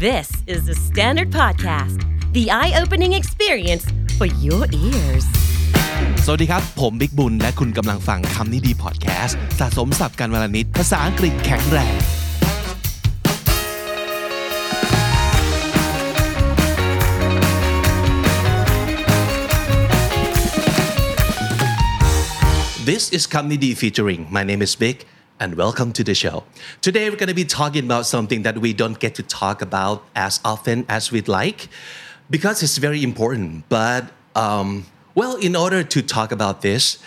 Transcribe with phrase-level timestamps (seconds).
[0.00, 2.02] This is the Standard Podcast,
[2.32, 3.84] the eye opening experience
[4.18, 5.24] for your ears.
[6.24, 11.96] สวัสดีครับ ผมบิ๊กบุญ และคุณกำลังฟังคำนี้ดีพอดแคสต์สะสมสับกันวลนิด ภาษาอังกฤษแข็งแรง
[22.90, 24.22] This is Comedy featuring.
[24.36, 24.96] My name is Vic,
[25.41, 26.43] and welcome to the show.
[26.81, 30.03] Today, we're going to be talking about something that we don't get to talk about
[30.15, 31.67] as often as we'd like
[32.29, 33.67] because it's very important.
[33.67, 36.99] But, um, well, in order to talk about this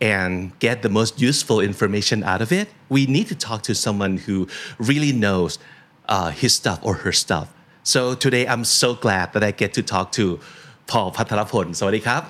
[0.00, 4.18] and get the most useful information out of it, we need to talk to someone
[4.18, 4.46] who
[4.78, 5.58] really knows
[6.08, 7.52] uh, his stuff or her stuff.
[7.82, 10.38] So today, I'm so glad that I get to talk to
[10.86, 11.70] Paul Pattarapon.
[11.74, 12.26] Sawadee krap.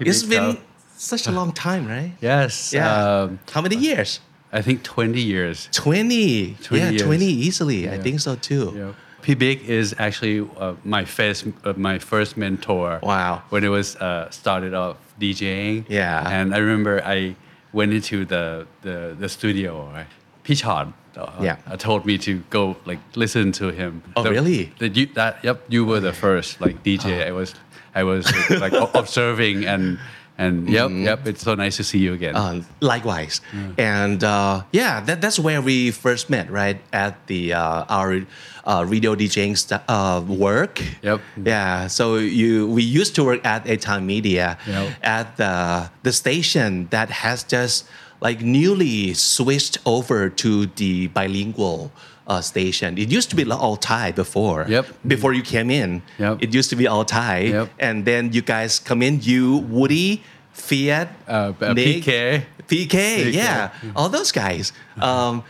[0.00, 0.58] It's been
[0.96, 2.12] such a long time, right?
[2.20, 2.72] Yes.
[2.72, 3.22] Yeah.
[3.22, 4.18] Um, How many years?
[4.58, 6.54] I think 20 years 20.
[6.62, 7.02] 20 yeah, years.
[7.02, 7.90] 20 easily.
[7.90, 8.72] I think so too.
[8.76, 8.92] yeah.
[9.22, 13.42] P Big is actually uh, my first uh, my first mentor Wow.
[13.50, 16.28] when it was uh, started off DJing Yeah.
[16.36, 17.34] and I remember I
[17.72, 20.06] went into the the, the studio right
[20.44, 21.56] Pichon uh, Yeah.
[21.66, 24.72] uh, told me to go like listen to him Oh, The- really?
[24.78, 27.54] the, you, that yep you were the first like DJ I was
[27.94, 28.24] I was
[28.64, 29.98] like observing and
[30.38, 31.04] and yep Mm-hmm.
[31.06, 33.40] yep it's so nice to see you again Uh, likewise.
[33.78, 36.78] And uh, yeah, that, that's where we first met, right?
[36.92, 38.26] At the uh, our
[38.66, 40.82] uh, radio DJing st- uh, work.
[41.02, 41.20] Yep.
[41.44, 41.86] Yeah.
[41.86, 44.86] So you we used to work at A Time Media Yep.
[45.02, 45.54] at the
[46.02, 47.86] the station that has just
[48.20, 51.92] like newly switched over to the bilingual
[52.26, 52.98] uh, station.
[52.98, 54.66] It used to be all Thai before.
[54.68, 54.86] Yep.
[55.06, 56.42] Before you came in, yep.
[56.42, 57.70] it used to be all Thai, yep.
[57.78, 59.20] and then you guys come in.
[59.20, 60.22] You Woody,
[60.52, 63.90] Fiat, uh, uh Nick, PK, PK, PK, yeah, mm-hmm.
[63.96, 64.72] all those guys.
[65.00, 65.44] Um,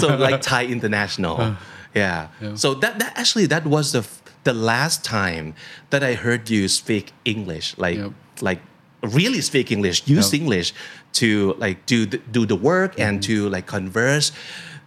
[0.00, 1.56] so like Thai international
[1.94, 4.06] yeah so that that actually that was the
[4.44, 5.54] the last time
[5.90, 7.98] that I heard you speak English like
[8.40, 8.60] like
[9.02, 10.40] really speak English use Yep.
[10.42, 10.72] English
[11.12, 14.32] to like do the, do the work and to like converse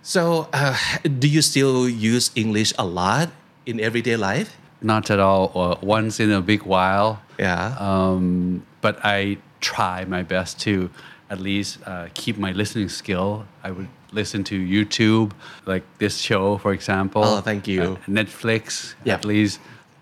[0.03, 0.75] so uh,
[1.19, 3.29] do you still use English a lot
[3.65, 5.51] in everyday life Not at all.
[5.53, 7.21] Or once in a big while.
[7.37, 7.75] Yeah.
[7.77, 10.89] Um, but I try my best to
[11.29, 13.45] at least uh, keep my listening skill.
[13.63, 15.31] I would listen to YouTube,
[15.67, 17.21] like this show, for example.
[17.23, 17.81] Oh, thank you.
[17.83, 19.13] Uh, Netflix, Yeah.
[19.17, 19.59] at least.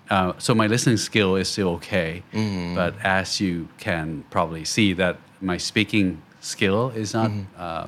[0.09, 2.24] Uh, so my listening skill is still okay.
[2.34, 2.75] Mm-hmm.
[2.75, 7.44] But as you can probably see, that my speaking skill is not Mm-hmm.
[7.58, 7.88] uh,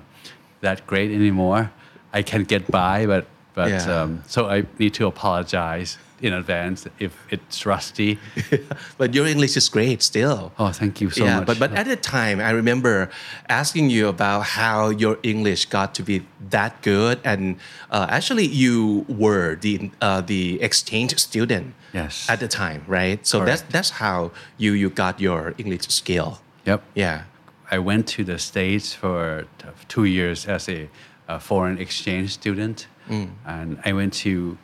[0.62, 1.72] that great anymore.
[2.14, 4.02] I can get by, but but Yeah.
[4.02, 8.20] um, so I need to apologize in advance if it's rusty.
[8.98, 11.48] but your English is great still Oh, thank you so yeah, much.
[11.48, 13.10] but but at the time, I remember
[13.50, 17.56] asking you about how your English got to be that good, and
[17.92, 21.74] uh, actually you were the uh, the exchange student.
[21.94, 22.30] Yes.
[22.30, 23.20] At the time, right?
[23.28, 26.40] So that's that's how you you got your English skill.
[26.66, 26.82] yep.
[26.96, 27.24] Yeah.
[27.72, 29.46] I went to the States for
[29.88, 30.90] two years as a,
[31.28, 32.88] a foreign exchange student.
[33.10, 33.30] Mm.
[33.46, 34.58] And I went to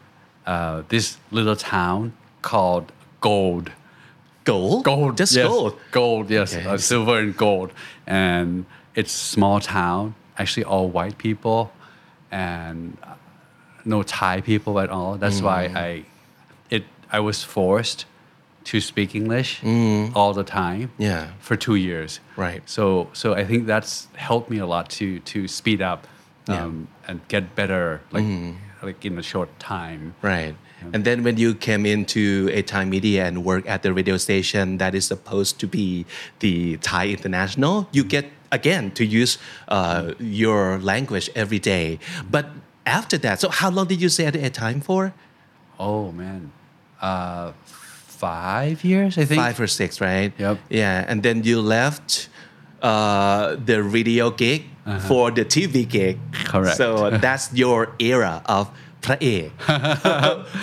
[0.47, 2.91] uh, this little town called
[3.21, 3.71] Gold.
[4.43, 4.83] Gold.
[4.85, 5.17] Gold.
[5.17, 5.47] Just yes.
[5.47, 5.73] gold.
[5.91, 6.55] Gold, yes.
[6.55, 7.71] Uh, silver and gold.
[8.07, 8.65] And
[8.95, 11.71] it's a small town, actually all white people
[12.31, 13.13] and uh,
[13.85, 15.17] no Thai people at all.
[15.17, 15.75] That's why Mm.
[15.77, 16.05] I
[16.75, 18.05] it I was forced
[18.65, 19.61] to speak English
[20.15, 21.05] all the time Mm.
[21.09, 21.27] Yeah.
[21.39, 22.19] for two years.
[22.37, 22.61] Right.
[22.69, 26.07] So so I think that's helped me a lot to to speed up
[26.47, 26.65] um, Yeah.
[26.65, 26.87] Mm.
[27.07, 28.25] and get better like
[28.81, 30.15] like in a short time.
[30.21, 30.55] Right.
[30.93, 34.77] And then when you came into A Time Media and work at the radio station
[34.77, 36.05] that is supposed to be
[36.39, 39.37] the Thai international, you get again to use
[39.67, 41.99] uh, your language every day.
[42.29, 42.49] But
[42.85, 45.13] after that, so how long did you stay at a time for?
[45.79, 46.51] Oh man,
[47.01, 49.41] uh, five years I think.
[49.41, 50.31] Five or six, right?
[50.37, 50.59] Yep.
[50.69, 52.29] Yeah, and then you left
[52.81, 54.65] uh, the radio gig
[55.08, 56.14] for the TV gig.
[56.52, 56.76] Correct.
[56.80, 56.86] So
[57.24, 57.80] that's your
[58.12, 58.64] era of
[59.08, 59.48] พระเอก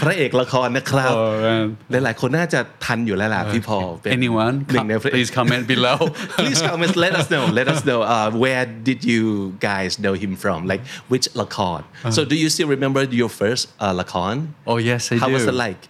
[0.04, 1.66] พระเอกละครนะครับ Oh man.
[2.04, 4.56] หลายๆคนน่าจะทันอยู่แล้วล่ะพี่พอเป็น Anyone?
[4.72, 5.98] หนึ่ง Com- ในพระเอก please comment below.
[6.42, 9.24] please comment let us know let us know uh, where did you
[9.70, 10.82] guys know him from like
[11.12, 11.80] which ละคร
[12.16, 14.34] so do you still remember your first uh, ละคร
[14.72, 15.34] oh yes, I how do.
[15.38, 15.82] was it like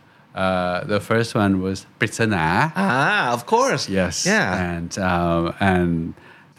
[0.45, 2.45] Uh, the first one was ปริศนา
[2.87, 4.13] ah of course Yes.
[4.33, 5.41] yeah And um,
[5.73, 5.93] and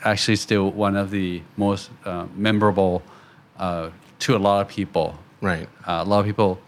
[0.05, 3.03] actually still one of the most uh, memorable
[3.57, 5.17] uh, to a lot of people.
[5.41, 5.67] Right.
[5.85, 6.59] Uh, a lot of people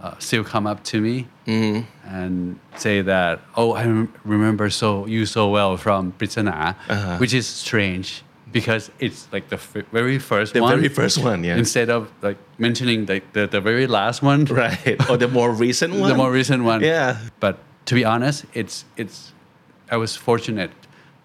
[0.00, 1.82] uh, still come up to me mm-hmm.
[2.06, 3.84] and say that, oh, I
[4.24, 7.16] remember so you so well from Pritsana, uh-huh.
[7.18, 8.22] which is strange
[8.52, 10.72] because it's like the f- very first the one.
[10.72, 11.56] The very first one, yeah.
[11.56, 14.44] Instead of like mentioning the, the, the very last one.
[14.52, 15.08] Right.
[15.08, 16.08] Or the more recent one.
[16.08, 16.82] the more recent one.
[16.82, 17.18] Yeah.
[17.40, 19.32] But to be honest, it's it's
[19.90, 20.70] I was fortunate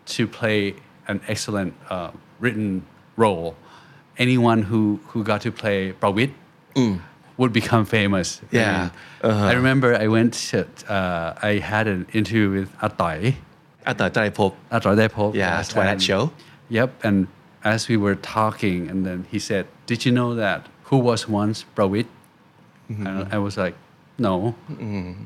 [0.05, 0.75] to play
[1.07, 3.55] an excellent uh, written role,
[4.17, 6.31] anyone who, who got to play Prawit
[6.75, 6.99] mm.
[7.37, 8.41] would become famous.
[8.51, 8.89] Yeah.
[9.21, 9.45] Uh-huh.
[9.45, 13.35] I remember I went, to, uh, I had an interview with Atai.
[13.85, 14.55] Atai, Atai Pop.
[14.71, 15.35] Atai, Atai Pop.
[15.35, 16.31] Yeah, yes, Twilight and, Show.
[16.69, 17.05] Yep.
[17.05, 17.27] And
[17.63, 21.65] as we were talking, and then he said, Did you know that who was once
[21.75, 22.07] Prawit?
[22.89, 23.07] Mm-hmm.
[23.07, 23.75] And I was like,
[24.17, 24.55] No.
[24.69, 25.25] Mm-hmm.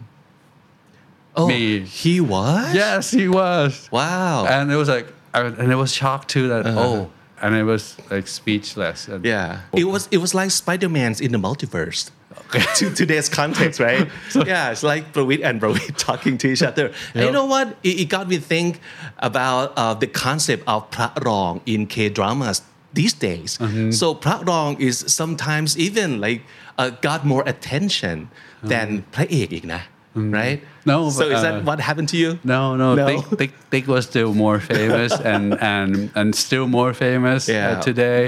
[1.35, 1.79] Oh, me.
[1.79, 2.75] he was?
[2.75, 3.87] Yes, he was.
[3.89, 4.45] Wow.
[4.45, 6.79] And it was like, I, and I was shocked too that uh-huh.
[6.79, 7.11] oh,
[7.41, 9.07] and I was like speechless.
[9.07, 12.11] And, yeah, it was it was like Spider Man's in the multiverse.
[12.45, 12.63] Okay.
[12.75, 14.07] to today's context, right?
[14.29, 16.93] so, yeah, it's like Prawit and Prawit talking to each other.
[17.13, 17.25] Yep.
[17.25, 17.75] you know what?
[17.83, 18.79] It, it, got me think
[19.19, 22.61] about uh, the concept of prarong in K dramas
[22.93, 23.57] these days.
[23.57, 23.91] Mm-hmm.
[23.91, 26.43] So prarong is sometimes even like
[26.77, 28.67] uh, got more attention mm-hmm.
[28.67, 29.81] than พระเอกอีกนะ
[30.15, 30.59] right?
[30.61, 30.89] Mm-hmm.
[30.91, 32.29] No, So but, is that uh, what happened to you?
[32.43, 33.05] No, no, No?
[33.09, 37.61] Dick, Dick, Dick was still more famous and and and still more famous Yeah.
[37.77, 38.21] uh, today.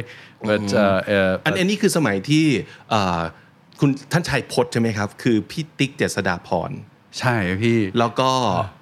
[0.49, 2.45] But uh, uh, อันอันนี้คือสมัยที่
[2.89, 3.21] เอ่อ
[3.79, 6.71] คุณท่านชัยพจน์ใช่ไหมครับ คือพี่ติ๊กเจษฎาพร
[7.19, 8.29] ใช่พี่ แล้วก็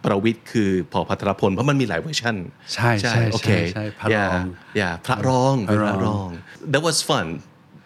[0.06, 2.36] ประวิทย์คือพอพัทรพลเพราะมันมีหลายเวอร์ชัน
[2.74, 4.46] ใช่ใช่โอเคใช่ใช่พระรอง
[4.78, 6.30] yeah yeah พระรองพระรองพระรอง
[6.74, 7.28] that was fun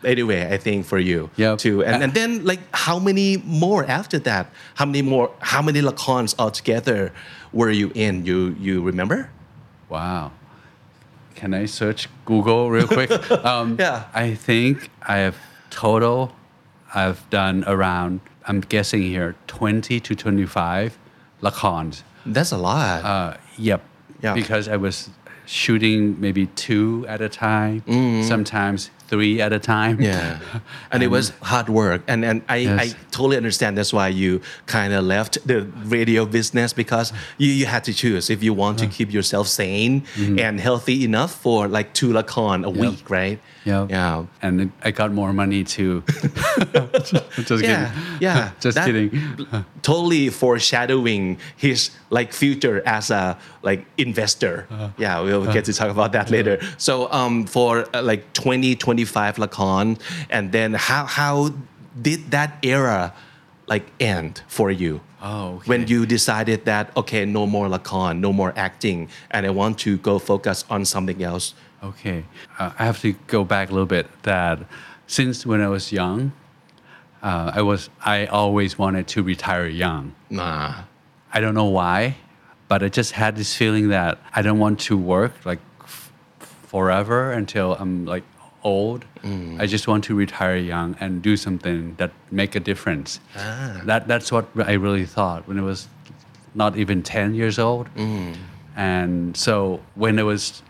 [0.06, 1.58] anyway I think for you Yep.
[1.60, 5.82] too and and then like how many more after that how many more how many
[5.82, 7.12] lakorns altogether
[7.54, 9.30] were you in you you remember
[9.90, 10.32] Wow.
[11.36, 13.12] Can I search Google real quick?
[13.46, 14.06] Um, Yeah.
[14.16, 15.36] I think I have
[15.70, 16.32] total,
[16.96, 20.98] I've done around, I'm guessing here, 20 to 25
[21.44, 22.02] lakorns.
[22.26, 23.82] that's a lot Uh, yep.
[24.24, 24.34] Yeah.
[24.34, 25.10] Because I was
[25.46, 27.84] shooting maybe two at a time,
[28.24, 30.02] sometimes three at a time.
[30.02, 30.40] Yeah,
[30.92, 32.94] and it was hard work, and and I, Yes.
[32.94, 33.78] I totally understand.
[33.78, 38.30] That's why you kind of left the radio business because you, you had to choose
[38.30, 42.70] if you want to keep yourself sane and healthy enough for like two lakorn a
[42.70, 43.40] week, right?
[43.66, 43.88] Yeah.
[43.90, 44.26] Yeah.
[44.42, 46.04] And it- I got more money too.
[47.46, 48.18] Just Yeah, kidding.
[48.20, 48.52] yeah.
[48.60, 49.12] Just That- kidding.
[49.82, 54.68] Totally foreshadowing his like future as a like investor.
[54.72, 54.90] Uh-huh.
[54.98, 56.60] Yeah, we'll get to talk about that later.
[56.78, 60.00] So um, for uh, like 20, 25 Lakorn,
[60.30, 61.52] and then how how
[62.02, 63.14] did that era
[63.68, 65.02] like end for you?
[65.22, 65.68] Oh, okay.
[65.68, 69.98] When you decided that okay, no more Lakorn, no more acting, and I want to
[69.98, 71.54] go focus on something else.
[71.84, 72.24] Okay,
[72.58, 74.08] uh, I have to go back a little bit.
[74.24, 74.60] That
[75.08, 76.32] since when I was young,
[77.22, 80.16] uh, I was I always wanted to retire young.
[80.30, 80.84] Nah.
[81.34, 82.16] I don't know why,
[82.70, 86.12] but I just had this feeling that I don't want to work like f-
[86.72, 88.24] forever until I'm like
[88.66, 89.06] old.
[89.24, 89.62] Mm.
[89.62, 93.22] I just want to retire young and do something that make a difference.
[93.38, 93.82] Ah.
[93.86, 95.88] That that's what I really thought when I was
[96.56, 97.88] not even 10 years old.
[97.96, 98.36] Mm.
[98.76, 100.62] And so when I was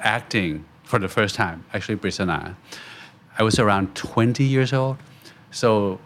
[0.00, 2.56] acting for the first time, actually Pritsana,
[3.38, 4.96] I was around 20 years old.
[5.50, 6.00] So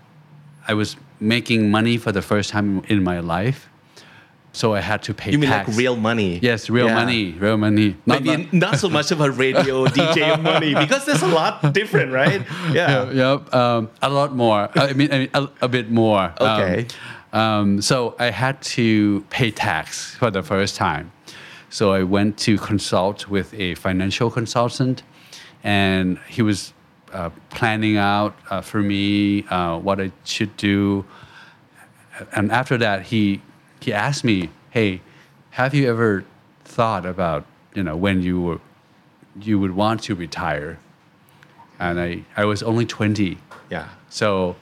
[0.68, 3.70] I was making money for the first time in my life.
[4.54, 5.68] So I had to pay You mean tax.
[5.68, 6.38] like real money?
[6.40, 6.94] Yes, real Yeah.
[6.94, 7.96] money, real money.
[8.06, 11.72] Not, Maybe not- not so much of a radio DJ money because there's a lot
[11.74, 12.40] different, right?
[12.72, 13.10] Yeah.
[13.10, 14.70] yeah, yep, um, a lot more.
[14.76, 16.32] I mean, I mean a, a bit more.
[16.38, 16.86] Um, Okay.
[17.32, 21.10] Um, so I had to pay tax for the first time.
[21.68, 25.02] So I went to consult with a financial consultant,
[25.64, 26.72] and he was
[27.12, 31.04] uh, planning out uh, for me uh, what I should do.
[32.32, 33.42] And after that, he
[33.84, 35.00] he asked me, "Hey,
[35.50, 36.24] have you ever
[36.64, 38.60] thought about you know when you were
[39.40, 40.78] you would want to retire?"
[41.78, 43.38] And I I was only twenty.
[43.70, 43.88] Yeah.
[44.08, 44.56] So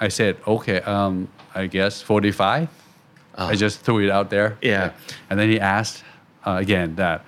[0.00, 2.68] I said, okay, um, I guess 45.
[3.38, 4.52] I just threw it out there.
[4.56, 4.58] Ah.
[4.62, 4.90] Yeah.
[5.30, 6.04] And then he asked
[6.46, 7.24] uh, again that,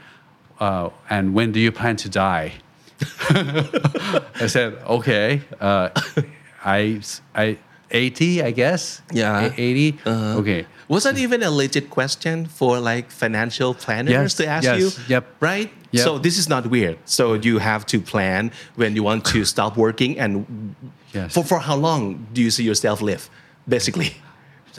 [0.61, 2.53] uh, and when do you plan to die?
[3.31, 5.89] I said, okay, uh,
[6.65, 7.01] I,
[7.35, 7.59] I,
[7.91, 9.01] 80, I guess.
[9.13, 9.51] Yeah.
[9.51, 9.99] A- 80.
[10.07, 10.67] Okay.
[10.89, 14.91] Was that even a legit question for like financial planners Yes, to ask yes, you?
[15.09, 15.25] yep.
[15.41, 15.71] Right?
[15.93, 16.05] Yep.
[16.05, 16.97] So this is not weird.
[17.05, 20.47] So you have to plan when you want to stop working and
[21.15, 21.33] Yes.
[21.35, 23.29] for, for how long do you see yourself live?
[23.67, 24.13] Basically.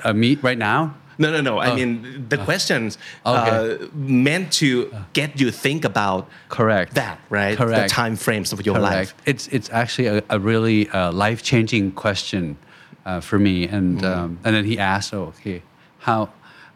[0.04, 0.94] Uh, me right now?
[1.18, 1.60] No, no, no.
[1.60, 3.36] I mean, the questions Oh.
[3.36, 3.84] Okay.
[3.84, 6.94] uh, meant to get you think about Correct.
[6.96, 7.58] that, right?
[7.58, 7.90] Correct.
[7.90, 8.96] The time frames of your Correct.
[8.96, 9.14] life.
[9.26, 12.56] It's it's actually a, a really uh, life changing question
[13.06, 13.68] uh, for me.
[13.68, 14.06] And Mm.
[14.18, 15.62] um, and then he asked, oh, okay,
[16.00, 16.30] how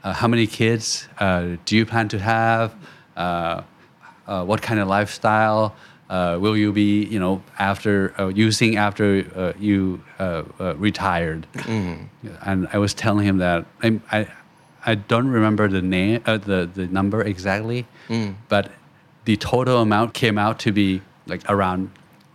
[0.04, 2.76] uh, how many kids uh, do you plan to have?
[3.16, 3.62] Uh,
[4.28, 5.76] uh, what kind of lifestyle
[6.10, 11.48] uh, will you be, you know, after uh, using after uh, you uh, uh, retired?
[12.46, 14.28] And I was telling him that I, I,
[14.86, 17.86] I don't remember the name, uh, the the number exactly,
[18.50, 18.72] but
[19.26, 21.90] the total amount came out to be like around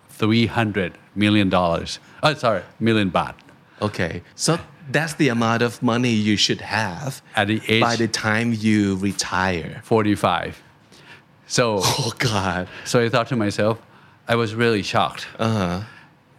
[0.09, 2.01] three hundred million dollars.
[2.23, 3.35] Oh, sorry, million baht.
[3.83, 4.23] Okay.
[4.35, 4.59] So
[4.91, 8.97] that's the amount of money you should have At the age by the time you
[8.97, 9.81] retire.
[9.85, 10.63] 45.
[11.47, 12.69] So, Oh God.
[12.85, 13.81] so I thought to myself,
[14.27, 15.27] I was really shocked.
[15.39, 15.83] Uh-huh.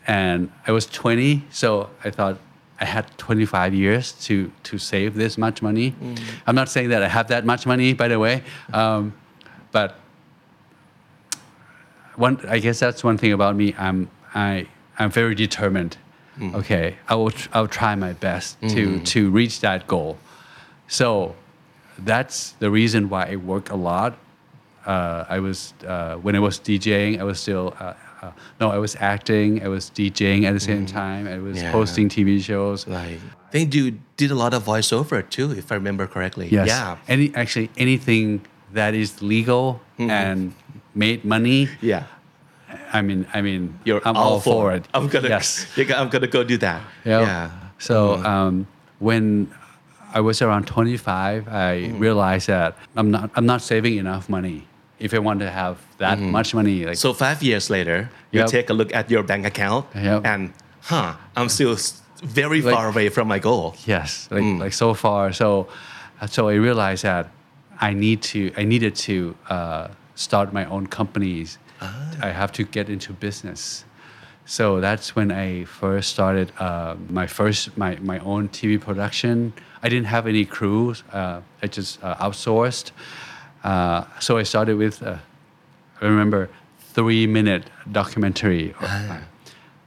[0.08, 2.40] And I was 20, so I thought
[2.80, 5.94] I had 25 years to, to save this much money.
[6.48, 9.14] I'm not saying that I have that much money, by the way, um,
[9.72, 10.00] but
[12.16, 13.76] one, I guess that's one thing about me.
[13.78, 15.98] I'm, I, I'm very determined.
[16.42, 20.18] Okay, I will, tr- I'll try my best to, to reach that goal.
[20.88, 21.36] So
[21.98, 24.18] that's the reason why I work a lot.
[24.86, 28.78] Uh, I was uh, when I was DJing, I was still uh, uh, no, I
[28.78, 31.72] was acting, I was DJing at the same time, I was Yeah.
[31.72, 32.88] hosting TV shows.
[32.88, 36.48] Like I think you did a lot of voiceover too, if I remember correctly.
[36.50, 36.68] Yes.
[36.68, 36.98] Yeah.
[37.08, 38.42] Any actually anything
[38.74, 40.54] that is legal and
[40.96, 41.68] made money.
[41.82, 42.04] Yeah.
[42.94, 44.86] I mean, I mean, You're I'm all, for it.
[44.94, 45.66] I'm gonna Yes.
[45.78, 46.82] I'm gonna go do that.
[47.06, 47.22] Yeah.
[47.22, 47.50] Yeah.
[47.80, 48.68] So um,
[49.00, 49.52] when
[50.14, 54.68] I was around 25, I realized that I'm not I'm not saving enough money
[55.00, 56.86] if I want to have that much money.
[56.86, 58.50] Like So five years later, you Yep.
[58.50, 60.26] take a look at your bank account Yep.
[60.26, 61.78] and huh, I'm still
[62.24, 63.76] very Like- far away from my goal.
[63.88, 65.32] yes, like like so far.
[65.34, 65.68] So
[66.28, 67.28] so I realized that
[67.82, 71.58] I need to I needed to uh, start my own companies.
[71.82, 73.86] I have to get into business.
[74.46, 79.54] So that's when I first started uh, my first my, my own TV production.
[79.84, 81.04] I didn't have any crews.
[81.14, 82.92] Uh, I just uh, outsourced.
[83.64, 85.18] Uh, so I started with uh,
[86.02, 86.50] I remember
[86.94, 88.74] three minute documentary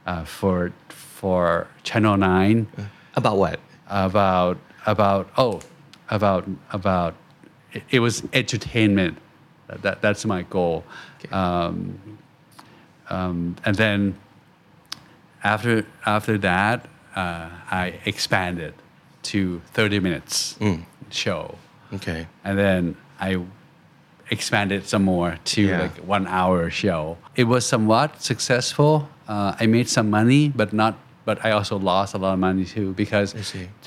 [0.05, 2.67] uh, for for Channel Nine
[3.15, 3.59] About what?
[3.89, 5.61] about about oh
[6.09, 7.15] about about
[7.73, 9.17] it, it was entertainment.
[9.81, 10.83] That that's my goal.
[11.31, 11.99] Um,
[13.09, 14.15] um, and then
[15.43, 18.73] after after that, uh, I expanded
[19.23, 20.57] to 30 minutes
[21.09, 21.55] show,
[21.93, 22.27] Okay.
[22.43, 23.37] and then I
[24.29, 25.81] expanded some more to Yeah.
[25.81, 27.17] like one hour show.
[27.35, 29.07] It was somewhat successful.
[29.27, 30.95] Uh, I made some money, but not.
[31.25, 33.33] But I also lost a lot of money too because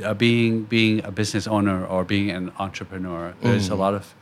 [0.03, 4.15] uh, being being a business owner or being an entrepreneur, there's a lot of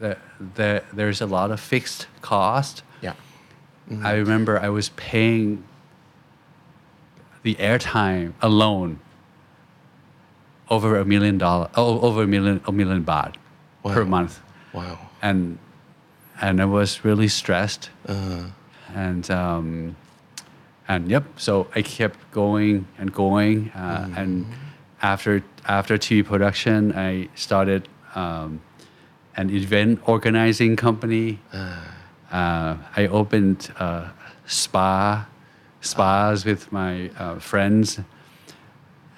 [0.00, 0.18] there,
[0.54, 2.82] there there's a lot of fixed cost.
[3.02, 3.14] Yeah.
[4.02, 5.62] I remember I was paying
[7.42, 8.98] the airtime alone
[10.68, 13.36] over a million dollar, oh, over a million, a million baht
[13.84, 14.40] per month,
[14.72, 14.98] Wow.
[15.22, 15.58] and
[16.40, 18.50] and I was really stressed, Uh-huh.
[18.94, 19.96] and um,
[20.88, 21.24] and yep.
[21.36, 24.44] So I kept going and going, uh, and
[25.02, 28.60] after after TV production, I started um,
[29.36, 31.38] an event organizing company.
[31.52, 34.08] Uh, I opened uh,
[34.46, 35.26] spa
[35.80, 38.00] spas with my uh, friends,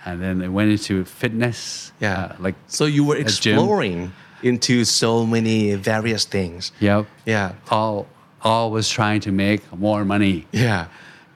[0.05, 1.93] and then I went into fitness.
[2.01, 2.25] yeah.
[2.25, 6.73] uh, like so you were exploring into so many various things.
[6.81, 7.07] yep.
[7.27, 7.55] Yeah.
[7.71, 8.07] All
[8.43, 10.47] all was trying to make more money.
[10.53, 10.87] Yeah.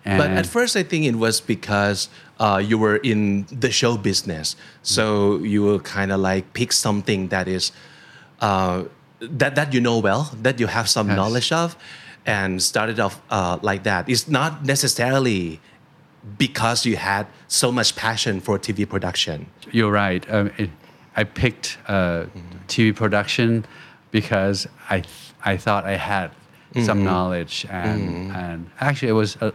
[0.05, 2.09] but at first, I think it was because
[2.39, 7.29] uh, you were in the show business, so you will kind of like pick something
[7.29, 7.73] that is
[8.43, 8.85] uh,
[9.21, 11.17] that that you know well, that you have some Yes.
[11.17, 11.77] knowledge of,
[12.27, 14.09] and started off uh, like that.
[14.09, 15.61] It's not necessarily
[16.39, 19.47] because you had so much passion for TV production.
[19.73, 20.25] You're right.
[20.31, 20.71] Um, it,
[21.17, 22.27] I picked uh,
[22.69, 23.65] TV production
[24.11, 26.31] because I th- I thought I had
[26.85, 29.53] some knowledge and and actually I was a,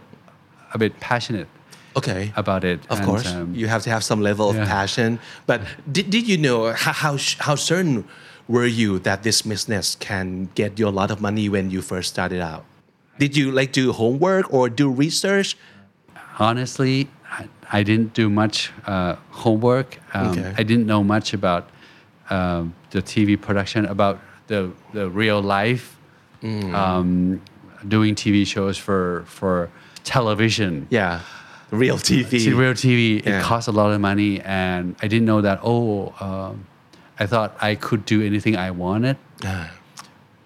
[0.74, 1.48] a bit passionate
[1.96, 2.32] Okay.
[2.36, 2.78] about it.
[2.90, 5.18] Of and, course, um, you have to have some level of passion.
[5.46, 8.04] But did, did you know how, how sh- how certain
[8.48, 12.08] were you that this business can get you a lot of money when you first
[12.10, 12.64] started out?
[13.18, 15.56] Did you like do homework or do research?
[16.40, 19.98] honestly, I, I didn't do much uh, homework.
[20.14, 20.54] Um, Okay.
[20.56, 21.68] I didn't know much about
[22.30, 25.96] um, the TV production, about the the real life,
[26.42, 26.72] Mm.
[26.72, 27.40] um,
[27.88, 29.68] doing TV shows for for
[30.04, 30.86] television.
[30.90, 31.20] Yeah,
[31.72, 32.54] real TV.
[32.56, 33.40] Real TV, Yeah.
[33.40, 35.58] it costs a lot of money, and I didn't know that.
[35.64, 36.64] Oh, um,
[37.20, 39.70] I thought I could do anything I wanted, Ah,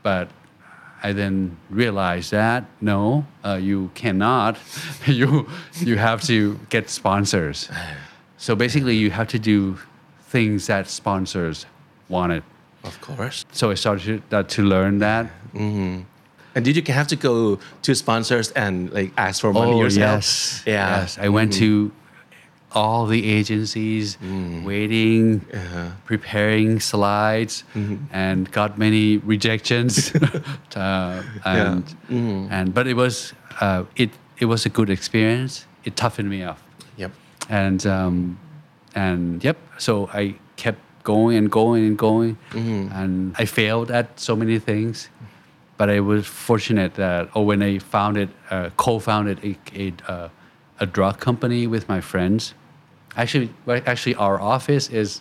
[0.02, 0.29] but
[1.02, 4.57] I then realized that no, uh, you cannot.
[5.07, 5.47] you
[5.81, 7.69] you have to get sponsors.
[8.38, 9.76] So basically, you have to do
[10.31, 11.67] things that sponsors
[12.09, 12.43] wanted.
[12.85, 13.45] of course.
[13.52, 15.26] So I started to, uh, to learn that.
[16.55, 20.11] And did you have to go to sponsors and like ask for money yourself?
[20.11, 20.62] Oh, Yes.
[20.67, 20.88] Yeah.
[20.88, 21.00] Mm-hmm.
[21.00, 21.19] Yes.
[21.19, 21.91] I went to
[22.75, 24.64] all the agencies, Mm.
[24.64, 25.91] waiting, Uh-huh.
[26.05, 27.97] preparing slides, Mm-hmm.
[28.12, 30.12] and got many rejections.
[30.76, 32.52] uh, and Mm-hmm.
[32.52, 35.67] and but it was uh, it it was a good experience.
[35.85, 36.59] It toughened me up,
[36.97, 37.11] Yep.
[37.49, 38.38] and um,
[38.95, 39.57] and yep.
[39.79, 42.93] So I kept going and going and going, Mm-hmm.
[42.95, 45.11] and I failed at so many things
[45.79, 50.29] but I was fortunate that, or when I founded, uh, co-founded a, a, uh,
[50.79, 52.55] a drug company with my friends.
[53.16, 53.50] Actually,
[53.87, 55.21] actually, our office is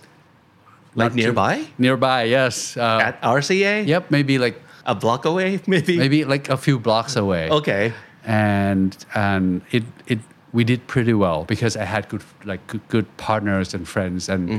[0.96, 1.66] Like not nearby?
[1.78, 2.76] Nearby, yes.
[2.78, 3.86] Uh, At RCA?
[3.88, 4.56] yep, maybe like
[4.86, 5.98] A block away, maybe?
[5.98, 7.50] maybe like a few blocks away.
[7.50, 7.94] Okay.
[8.26, 10.20] And and it it
[10.54, 14.50] we did pretty well because I had good like good, good partners and friends and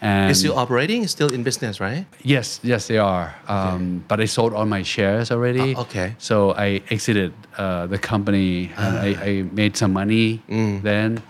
[0.00, 2.06] and It's still operating, it's still in business, right?
[2.22, 3.34] Yes, yes, they are.
[3.48, 5.74] Um, But I sold all my shares already.
[5.74, 6.14] Ah, okay.
[6.18, 10.82] So I exited uh, the company and I, I made some money Mm.
[10.82, 11.20] then.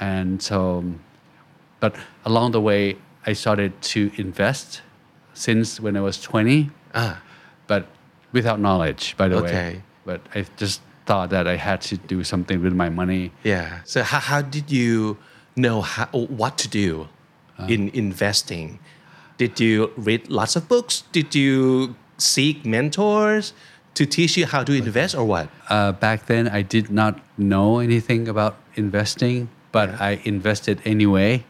[0.00, 0.84] And so,
[1.80, 4.80] but along the way, I started to invest
[5.34, 7.20] since when I was 20, Ah,
[7.66, 7.86] but
[8.32, 9.52] without knowledge, by the Okay.
[9.52, 9.82] way.
[10.04, 13.32] But I just thought that I had to do something with my money.
[13.44, 13.80] yeah.
[13.84, 15.18] So how, how did you
[15.56, 17.08] know how, what to do
[17.58, 17.66] Uh.
[17.68, 18.78] in investing?
[19.36, 21.04] Did you read lots of books?
[21.12, 23.52] Did you seek mentors
[23.94, 25.48] to teach you how to invest or what?
[25.68, 31.44] Uh, back then, I did not know anything about investing, but I invested anyway.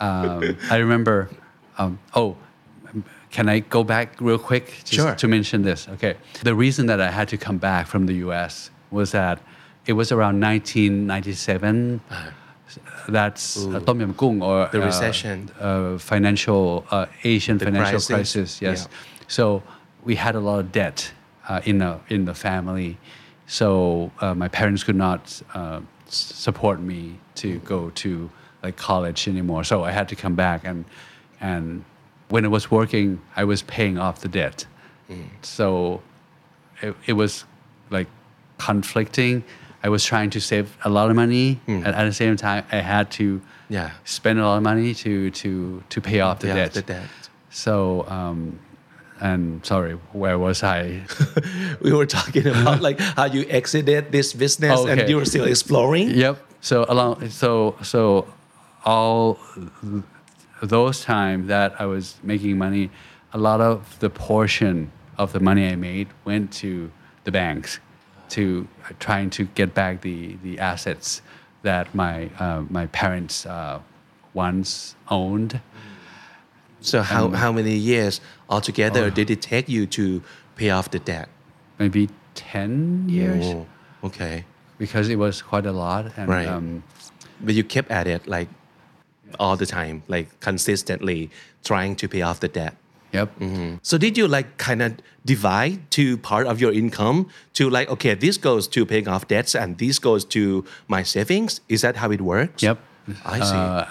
[0.00, 1.28] Um, I remember.
[1.78, 2.36] Um, oh,
[3.30, 5.14] can I go back real quick just Sure.
[5.14, 5.88] to mention this?
[5.88, 6.16] Okay.
[6.42, 8.70] The reason that I had to come back from the U.S.
[8.90, 9.40] was that
[9.86, 12.00] it was around 1997.
[13.08, 15.50] That's uh, Tom Goong or The uh, recession.
[15.60, 18.06] uh, financial uh, Asian The financial crisis.
[18.58, 18.62] crisis.
[18.62, 18.88] Yes.
[18.90, 18.96] Yeah.
[19.28, 19.62] So
[20.04, 21.12] we had a lot of debt
[21.48, 22.98] uh, in the in the family.
[23.46, 28.30] So uh, my parents could not uh, support me to go to
[28.62, 29.64] like college anymore.
[29.64, 30.84] So I had to come back and
[31.40, 31.84] and
[32.28, 34.66] when I was working, I was paying off the debt.
[35.42, 36.00] So
[36.80, 37.44] it, it was
[37.90, 38.06] like
[38.58, 39.44] conflicting.
[39.84, 42.76] I was trying to save a lot of money, and at the same time, I
[42.76, 43.90] had to Yeah.
[44.04, 46.72] spend a lot of money to to to pay off the Pay off debt.
[46.74, 47.08] the debt.
[47.50, 48.58] So, um,
[49.20, 51.02] and sorry, where was I?
[51.82, 56.10] we were talking about like how you exited this business and you were still exploring.
[56.10, 56.36] yep.
[56.62, 58.32] So along, so so
[58.84, 59.38] all
[60.62, 62.88] those time that I was making money,
[63.32, 66.90] a lot of the portion of the money I made went to
[67.24, 67.80] the banks,
[68.30, 71.20] to uh, trying to get back the the assets
[71.62, 73.80] that my uh, my parents uh,
[74.32, 75.60] once owned.
[76.80, 80.22] So how, how many years altogether did it take you to
[80.56, 81.28] pay off the debt?
[81.78, 83.44] Maybe ten years.
[83.44, 83.66] Oh,
[84.04, 84.44] okay.
[84.82, 86.48] Because it was quite a lot and Right.
[86.54, 86.82] um,
[87.46, 88.48] But you kept at it like
[89.38, 91.20] all the time, like consistently
[91.70, 92.74] trying to pay off the debt.
[93.18, 93.28] yep
[93.82, 94.90] So did you like kind of
[95.34, 97.18] divide to part of your income
[97.58, 100.42] to like okay this goes to paying off debts and this goes to
[100.94, 101.60] my savings?
[101.74, 102.60] Is that how it works?
[102.68, 102.78] yep
[103.36, 103.56] I see.
[103.66, 103.84] Uh,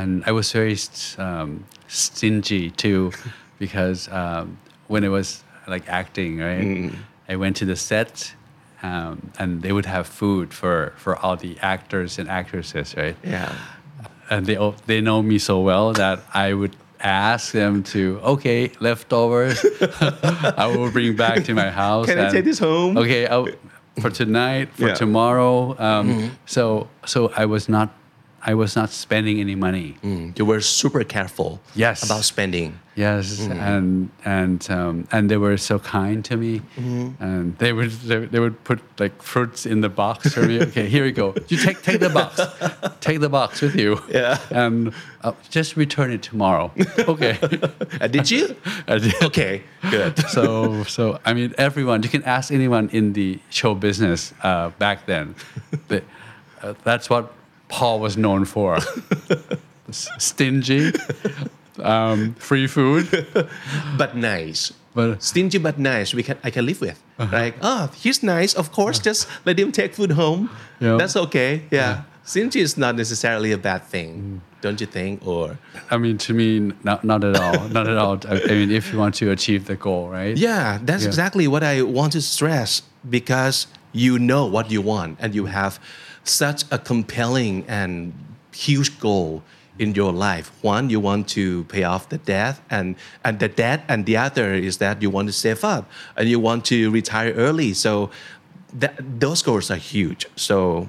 [0.00, 0.76] and I was very
[1.18, 1.48] um,
[1.88, 3.12] stingy too
[3.64, 4.46] because um,
[4.92, 5.28] when I was
[5.74, 6.90] like acting right Mm.
[7.32, 8.34] I went to the set
[8.82, 13.52] um, and they would have food for for all the actors and actresses right Yeah.
[14.30, 19.58] and they they know me so well that I would ask them to okay leftovers
[20.62, 22.06] I will bring back to my house.
[22.06, 22.96] Can I take this home?
[22.96, 23.48] Okay, I'll,
[24.00, 24.94] for tonight, for Yeah.
[24.94, 25.74] tomorrow.
[25.78, 27.88] Um, So so I was not
[28.44, 29.94] I was not spending any money.
[30.02, 32.02] Mm, You were super careful Yes.
[32.02, 32.78] about spending.
[32.94, 36.60] Yes, and and um, and they were so kind to me,
[37.20, 40.60] and they would they, they would put like fruits in the box for me.
[40.68, 41.32] Okay, here you go.
[41.48, 42.38] You take take the box,
[43.00, 43.96] take the box with you.
[44.10, 44.36] Yeah.
[44.50, 44.92] and
[45.24, 46.70] uh, just return it tomorrow.
[46.98, 47.38] Okay,
[48.00, 48.54] Uh, did you?
[48.86, 49.14] I did.
[49.22, 50.18] Okay, good.
[50.28, 55.06] So so I mean everyone you can ask anyone in the show business uh, back
[55.06, 55.34] then.
[55.88, 56.02] The,
[56.62, 57.32] uh, that's what
[57.72, 58.78] Paul was known for.
[59.90, 60.92] Stingy,
[61.80, 63.26] um, free food,
[63.98, 64.72] but nice.
[64.94, 66.14] but Stingy but nice.
[66.14, 67.02] We can I can live with.
[67.18, 67.36] Uh-huh.
[67.36, 68.54] Like, oh, he's nice.
[68.54, 70.48] Of course, just let him take food home.
[70.80, 70.96] Yeah.
[70.96, 71.62] That's okay.
[71.70, 72.02] Yeah.
[72.24, 74.62] Stingy is not necessarily a bad thing, Mm.
[74.62, 75.26] don't you think?
[75.26, 75.58] Or
[75.90, 78.16] I mean to me not not at all, not at all.
[78.28, 80.36] I, I mean if you want to achieve the goal, right?
[80.38, 81.08] yeah, that's Yeah.
[81.12, 85.78] exactly what I want to stress because you know what you want and you have
[86.24, 88.12] such a compelling and
[88.52, 89.42] huge goal
[89.78, 90.52] in your life.
[90.62, 94.54] One, you want to pay off the debt, and and the debt, and the other
[94.54, 97.74] is that you want to save up and you want to retire early.
[97.74, 98.10] So
[98.74, 100.26] that, those goals are huge.
[100.36, 100.88] So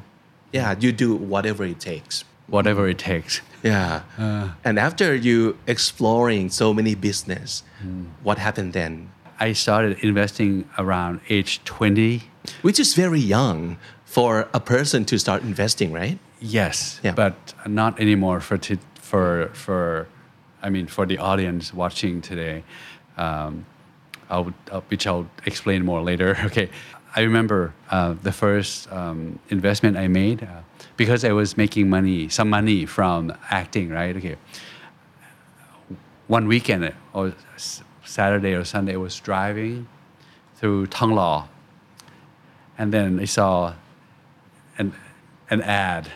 [0.52, 2.26] yeah, you do whatever it takes.
[2.48, 3.42] whatever it takes.
[3.64, 4.04] Yeah.
[4.18, 4.50] Uh.
[4.64, 8.06] and after you exploring so many business, hmm.
[8.22, 9.10] what happened then?
[9.40, 12.24] I started investing around age 20.
[12.62, 13.78] Which is very young
[14.14, 16.18] for a person to start investing, right?
[16.40, 17.16] Yes, Yeah.
[17.16, 17.34] but
[17.66, 18.78] not anymore for t-
[19.12, 20.06] for for
[20.66, 22.64] I mean for the audience watching today.
[23.18, 23.66] Um,
[24.30, 26.38] I'll, I'll, which I'll explain more later.
[26.46, 26.70] Okay,
[27.16, 30.62] I remember uh, the first um, investment I made uh,
[30.98, 34.16] because I was making money, some money from acting, right?
[34.18, 34.36] Okay,
[36.28, 37.34] one weekend or
[38.06, 39.88] Saturday or Sunday, I was driving
[40.58, 41.48] through Thonglor,
[42.78, 43.74] and then I saw
[44.78, 44.94] an
[45.50, 46.10] an ad,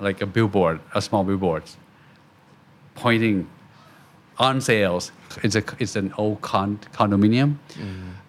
[0.00, 1.62] like a billboard, a small billboard,
[2.94, 3.48] pointing
[4.38, 5.12] on sales.
[5.42, 7.56] It's a it's an old con, condominium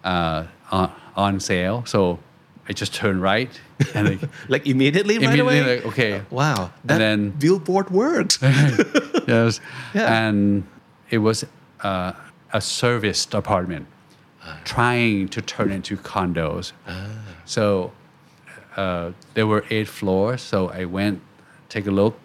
[0.04, 1.84] uh, on, on sale.
[1.86, 2.18] So
[2.68, 3.50] I just turned right
[3.94, 5.76] and like, Like immediately, right immediately away?
[5.76, 8.38] like okay, Wow, that then- billboard works.
[9.28, 9.60] yes,
[9.94, 10.26] Yeah.
[10.28, 10.64] and
[11.10, 11.44] it was
[11.82, 12.12] uh,
[12.52, 13.86] a serviced apartment,
[14.64, 16.72] trying to turn into condos.
[16.88, 17.08] Ah.
[17.44, 17.92] So
[18.76, 20.42] uh, there were eight floors.
[20.42, 21.20] So I went,
[21.68, 22.18] take a look,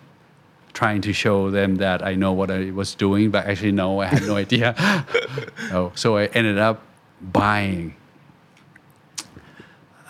[0.74, 4.06] trying to show them that I know what I was doing, but actually no, I
[4.08, 4.76] had no idea.
[5.72, 6.82] oh, so I ended up
[7.22, 7.96] buying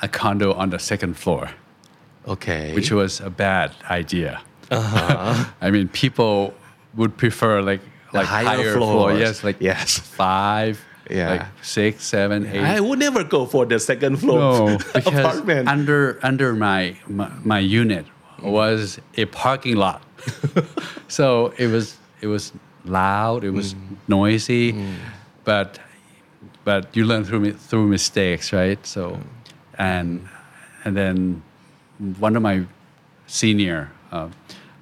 [0.01, 1.49] a condo on the second floor
[2.27, 2.73] okay.
[2.73, 4.41] which was a bad idea.
[4.71, 6.53] I mean, people
[6.95, 7.81] would prefer like
[8.13, 9.19] like higher higher, floor, floors.
[9.19, 9.99] yes, like Yes.
[9.99, 11.29] five, Yeah.
[11.29, 12.61] like six, seven, eight.
[12.61, 15.67] I would never go for the second floor no, because apartment.
[15.67, 18.05] under under my, my my unit
[18.41, 20.01] was a parking lot,
[21.07, 22.53] so it was it was
[22.85, 23.75] loud, it was
[24.07, 24.75] noisy,
[25.43, 25.79] but
[26.63, 28.85] but you learn through through mistakes, right?
[28.85, 29.19] So,
[29.77, 30.27] and
[30.83, 31.41] and then
[32.19, 32.65] one of my
[33.27, 34.29] senior uh,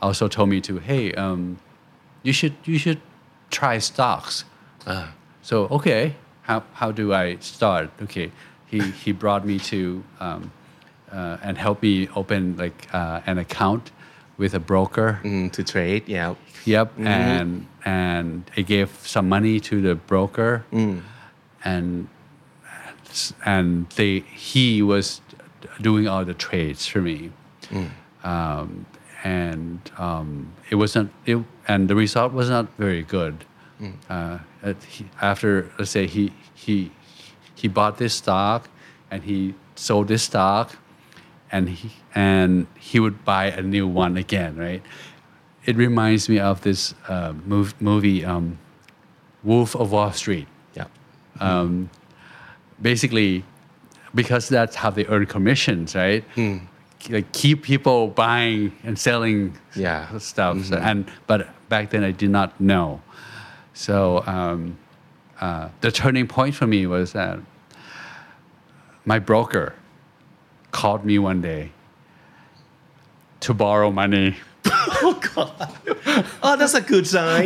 [0.02, 1.60] also told me to, hey, um,
[2.24, 3.00] you should you should
[3.50, 4.46] try stocks.
[4.86, 5.14] Ah.
[5.48, 7.90] So okay, how how do I start?
[8.04, 8.32] Okay,
[8.66, 10.52] he he brought me to um,
[11.10, 13.92] uh, and helped me open like uh, an account
[14.38, 15.22] with a broker.
[15.24, 16.36] Mm, to trade, yeah.
[16.66, 20.66] Yep, and and I gave some money to the broker,
[21.64, 22.10] and
[23.46, 25.22] and they he was
[25.80, 27.32] doing all the trades for me,
[28.26, 28.86] um,
[29.24, 33.46] and um, it wasn't it, and the result was not very good.
[34.10, 34.40] Uh,
[35.22, 36.92] after let's say he he
[37.56, 38.70] he bought this stock,
[39.12, 40.76] and he sold this stock,
[41.52, 44.82] and he and he would buy a new one again, right?
[45.66, 48.58] It reminds me of this uh, mov- movie, um,
[49.44, 50.48] Wolf of Wall Street.
[50.74, 50.86] Yeah.
[52.82, 53.44] Basically,
[54.14, 56.24] because that's how they earn commissions, right?
[57.10, 60.18] Like keep people buying and selling Yeah.
[60.20, 60.64] stuff.
[60.66, 63.02] So- and but back then I did not know.
[63.78, 64.76] So um,
[65.40, 67.38] uh, the turning point for me was that
[69.06, 69.76] my broker
[70.72, 71.72] called me one day
[73.42, 74.36] to borrow money.
[75.00, 75.74] Oh, God!
[76.42, 77.46] Oh, that's a good sign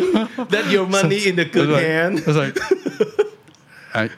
[0.49, 2.23] that your money in the good like- hand.
[2.25, 2.57] I was like,
[3.93, 4.09] I,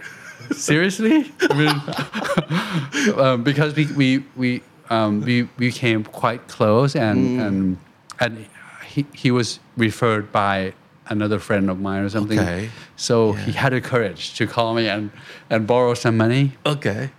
[0.52, 1.32] seriously?
[1.41, 7.78] I mean, um, because we we we um, we became quite close, and and
[8.19, 8.45] and
[8.86, 10.73] he he was referred by
[11.09, 12.39] another friend of mine or something.
[12.39, 12.69] Okay.
[12.95, 15.11] So he had the courage to call me and
[15.49, 16.53] and borrow some money.
[16.65, 17.09] Okay.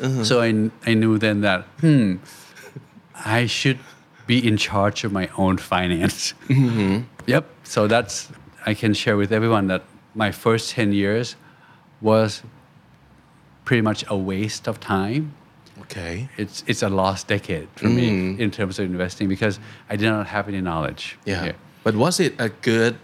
[0.00, 0.24] Uh-huh.
[0.24, 2.16] So I, I knew then that, hmm,
[3.14, 3.78] I should
[4.26, 6.34] be in charge of my own finance.
[6.48, 7.02] Mm-hmm.
[7.28, 7.44] Yep.
[7.62, 8.30] So that's,
[8.64, 9.82] I can share with everyone that
[10.14, 11.36] my first 10 years
[12.00, 12.42] was
[13.66, 15.34] pretty much a waste of time.
[15.82, 16.30] Okay.
[16.38, 18.38] It's, it's a lost decade for me mm.
[18.38, 21.18] in terms of investing because I did not have any knowledge.
[21.26, 21.42] Yeah.
[21.42, 21.54] Okay.
[21.84, 22.98] But was it a good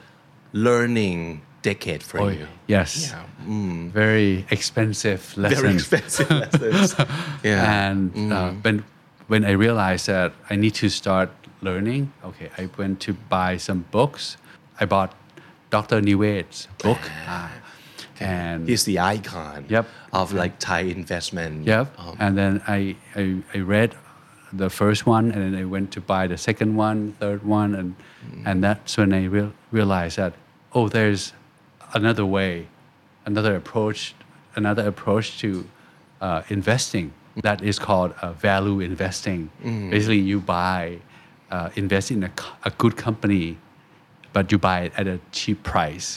[0.55, 2.47] learning decade for Oh, you?
[2.67, 3.11] yes.
[3.11, 3.25] Yeah.
[3.47, 3.91] Mm.
[3.91, 5.63] Very expensive lesson.
[5.63, 6.95] Very expensive lessons.
[7.43, 7.91] Yeah.
[7.91, 8.85] And uh, when
[9.27, 11.31] when I realized that I need to start
[11.63, 14.37] learning, okay, I went to buy some books.
[14.81, 15.13] I bought
[15.71, 16.01] Dr.
[16.01, 17.51] Niwes's book, ah,
[18.21, 19.87] and He's the icon Yep.
[20.13, 21.67] of like Thai investment.
[21.67, 21.91] yep.
[21.99, 23.95] Um, and then I, I I read
[24.53, 27.95] the first one, and then I went to buy the second one, third one, and
[28.47, 30.33] and that's when I real, realized that
[30.76, 31.24] oh, there's
[32.00, 32.54] another way,
[33.26, 34.00] another approach,
[34.56, 35.50] another approach to
[36.22, 37.08] uh, investing
[37.48, 39.40] that is called uh, value investing.
[39.94, 40.84] Basically, you buy,
[41.56, 43.46] uh, invest in a, co- a good company
[44.36, 46.10] but you buy it at a cheap price,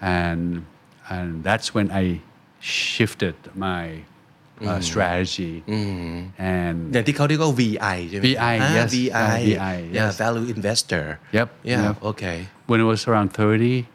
[0.00, 0.66] and
[1.08, 2.20] and that's when I
[2.60, 3.84] shifted my
[4.68, 5.54] uh, strategy
[6.52, 11.04] and อย่างที่เขาเรียกว่า VI ใช่ไหม VI อ่า yes VI uh, VI yeah yes value investor
[11.36, 11.96] Yep, yeah yep.
[12.10, 12.38] okay
[12.69, 13.87] when it was around 30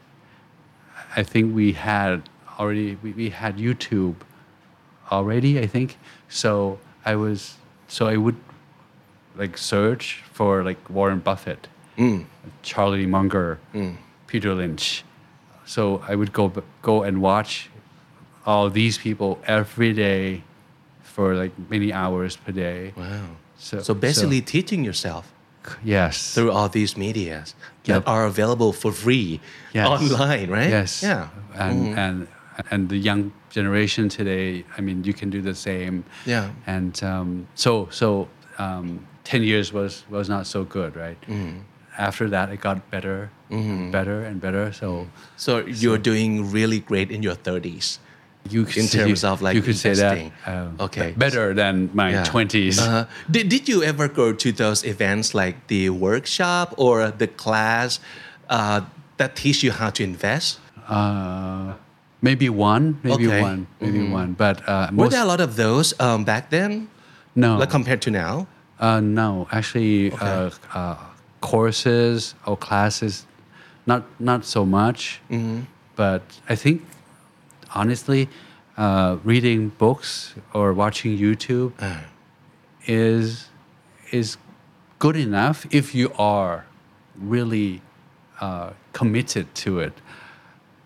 [1.15, 4.15] i think we had already we, we had youtube
[5.11, 5.97] already i think.
[6.27, 7.57] So i was
[7.87, 8.35] so i would
[9.35, 12.25] like search for like warren buffett mm.
[12.63, 13.95] charlie munger mm.
[14.27, 15.03] peter lynch.
[15.65, 17.69] So i would go go and watch
[18.45, 20.43] all these people every day
[21.01, 22.93] for like many hours per day.
[22.95, 23.27] Wow.
[23.57, 25.31] So- so basically teaching yourself
[25.83, 28.07] yes through all these medias that Yep.
[28.07, 29.39] are available for free
[29.73, 29.87] Yes.
[29.87, 31.01] online right Yes.
[31.03, 31.27] yeah
[31.65, 32.27] And and
[32.71, 36.03] and the young generation today, I mean, you can do the same.
[36.25, 36.49] Yeah.
[36.67, 38.87] And um, so so um,
[39.23, 41.19] ten years was was not so good, right?
[41.27, 41.59] Mm-hmm.
[41.97, 44.71] After that, it got better, and better and better.
[44.73, 45.51] So so
[45.81, 47.99] you're doing really great in your 30s
[48.49, 50.31] you could In say- terms of, like, you could say that investing.
[50.45, 51.13] um, Okay.
[51.17, 52.23] better than my Yeah.
[52.23, 52.79] twenties.
[52.79, 53.05] Uh-huh.
[53.29, 57.99] Did, did you ever go to those events like the workshop or the class
[58.49, 58.81] uh,
[59.17, 60.59] that teach you how to invest?
[60.87, 61.73] Uh,
[62.21, 63.41] maybe one, maybe Okay.
[63.41, 64.33] one, maybe one.
[64.33, 66.87] But uh, Were there a lot of those um, back then?
[67.35, 68.47] no, Like compared to now?
[68.79, 70.95] Uh, no, actually, uh, uh,
[71.41, 73.25] courses or classes,
[73.87, 75.21] not not so much.
[75.95, 76.81] But I think,
[77.75, 78.29] honestly,
[78.77, 81.73] uh, reading books or watching YouTube
[82.85, 83.49] is
[84.11, 84.37] is
[84.99, 86.65] good enough if you are
[87.17, 87.81] really
[88.39, 89.93] uh, committed to it.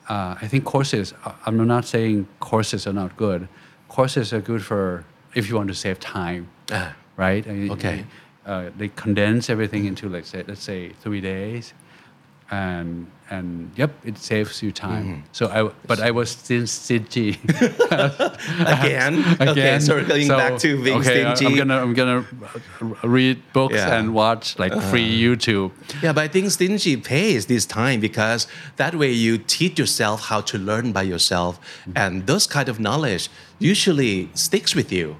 [0.07, 1.13] Uh, I think courses.
[1.45, 3.47] I'm not saying courses are not good.
[3.87, 6.95] Courses are good for if you want to save time Ah.
[7.17, 7.47] right?
[7.47, 8.05] I mean, Okay.
[8.45, 11.73] Uh, they condense everything into like say let's say three days,
[12.49, 15.03] and and yep, it saves you time.
[15.03, 15.21] Mm-hmm.
[15.31, 17.39] So I but I was still stingy
[17.91, 19.23] Again?
[19.39, 19.81] Okay, again.
[19.81, 21.45] circling back to being okay, stingy.
[21.45, 22.25] I'm gonna I'm gonna
[23.03, 23.97] read books Yeah.
[23.97, 25.71] And watch like free YouTube.
[26.01, 30.41] Yeah, but I think stingy pays this time because that way you teach yourself how
[30.41, 31.59] to learn by yourself,
[31.95, 35.17] and those kind of knowledge usually sticks with you.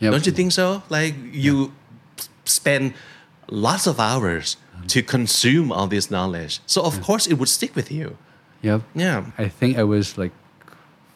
[0.00, 0.12] Yep.
[0.12, 0.82] Don't you think so?
[0.88, 1.72] Like you
[2.44, 2.94] spend
[3.50, 4.56] lots of hours
[4.88, 8.16] to consume all this knowledge, so of course it would stick with you.
[8.62, 8.80] Yep.
[8.94, 9.26] Yeah.
[9.38, 10.32] I think I was like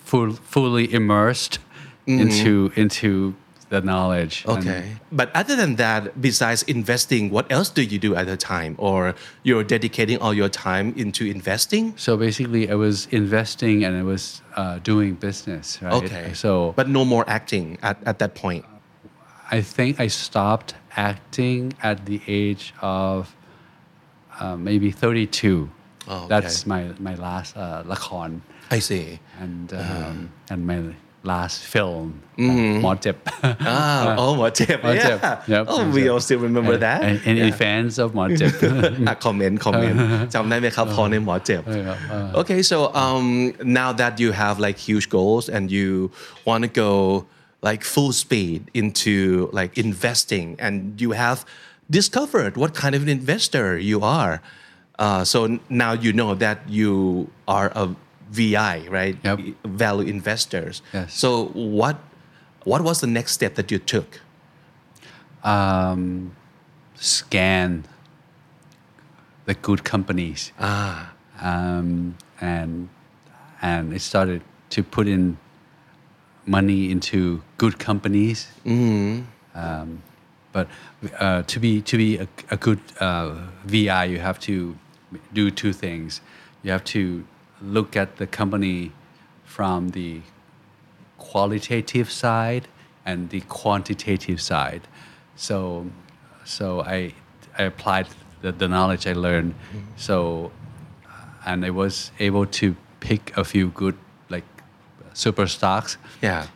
[0.01, 1.59] full, fully immersed
[2.07, 3.35] into into
[3.71, 4.44] the knowledge.
[4.49, 4.68] and- Mm-hmm.
[4.68, 4.97] Okay.
[5.12, 8.75] But other than that, besides investing, what else do you do at the time?
[8.79, 11.92] Or you're dedicating all your time into investing?
[11.97, 15.92] So basically, I was investing and I was uh, doing business, right?
[15.92, 16.33] Okay.
[16.35, 18.64] So, but no more acting at, at that point.
[19.51, 23.35] I think I stopped acting at the age of
[24.40, 25.70] uh, maybe 32.
[26.11, 26.27] Oh, okay.
[26.29, 28.40] That's my my last uh, lakorn.
[28.70, 29.18] I see.
[29.40, 30.07] And uh-huh.
[30.07, 30.79] um, and my
[31.24, 32.85] last film, mm-hmm.
[32.85, 33.12] uh,
[33.61, 34.83] ah, oh, More Tip.
[34.83, 35.42] Yeah.
[35.46, 37.03] Yep, oh, we all still remember and, that.
[37.03, 37.44] And, and yeah.
[37.44, 38.55] any fans of More Tip?
[39.09, 39.96] Ah, comment, comment.
[40.35, 42.40] จำได้ไหมครับพอในหมอเจ็บ uh.
[42.40, 43.27] Okay, so um,
[43.81, 45.88] now that you have like huge goals and you
[46.48, 46.92] want to go
[47.68, 49.14] like full speed into
[49.59, 51.38] like investing and you have
[51.90, 54.40] discovered what kind of an investor you are.
[54.98, 57.94] Uh, so now you know that you are a
[58.31, 59.16] VI, right?
[59.22, 59.40] Yep.
[59.64, 60.83] Value investors.
[60.92, 61.14] Yes.
[61.14, 61.96] So what
[62.64, 64.20] what was the next step that you took?
[65.44, 66.35] um,
[66.96, 67.85] scan
[69.46, 70.53] the good companies.
[70.59, 72.88] Ah, um, and
[73.62, 75.38] and it started to put in
[76.46, 78.48] money into good companies.
[79.55, 80.03] Um,
[80.52, 80.68] but
[81.18, 83.34] uh, to be to be a, a good uh,
[83.66, 84.76] VI, you have to
[85.32, 86.20] do two things.
[86.62, 87.24] You have to
[87.62, 88.92] look at the company
[89.44, 90.22] from the
[91.18, 92.68] qualitative side
[93.04, 94.82] and the quantitative side.
[95.37, 95.87] So,
[96.44, 97.14] so I,
[97.58, 98.06] I applied
[98.42, 99.54] the, the knowledge I learned.
[99.96, 100.52] So,
[101.46, 103.96] and I was able to pick a few good
[104.28, 104.44] like
[105.14, 105.96] super stocks.
[106.22, 106.46] yeah.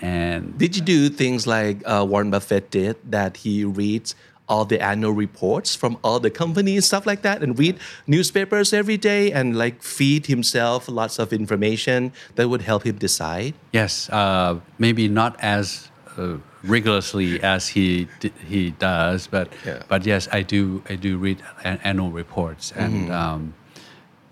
[0.00, 4.14] And Did you do things like uh, Warren Buffett did that he reads
[4.48, 8.96] all the annual reports from all the companies stuff like that and read newspapers every
[8.96, 13.52] day and like feed himself lots of information that would help him decide?
[13.72, 19.82] yes, uh, maybe not as uh, rigorously as he d- he does, but Yeah.
[19.88, 23.52] but yes, I do I do read an- annual reports and um,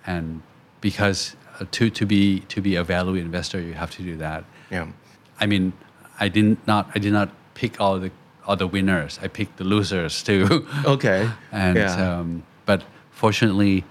[0.06, 0.40] and
[0.80, 4.44] because uh, to to be to be a value investor, you have to do that.
[4.70, 4.86] Yeah.
[5.40, 5.72] I mean,
[6.18, 8.10] I didn't not I did not pick all the
[8.46, 9.18] all the winners.
[9.22, 10.66] I picked the losers too.
[10.84, 11.28] Okay.
[11.52, 12.18] and yeah.
[12.18, 13.84] um, but fortunately,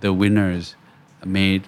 [0.00, 0.74] the winners
[1.24, 1.62] made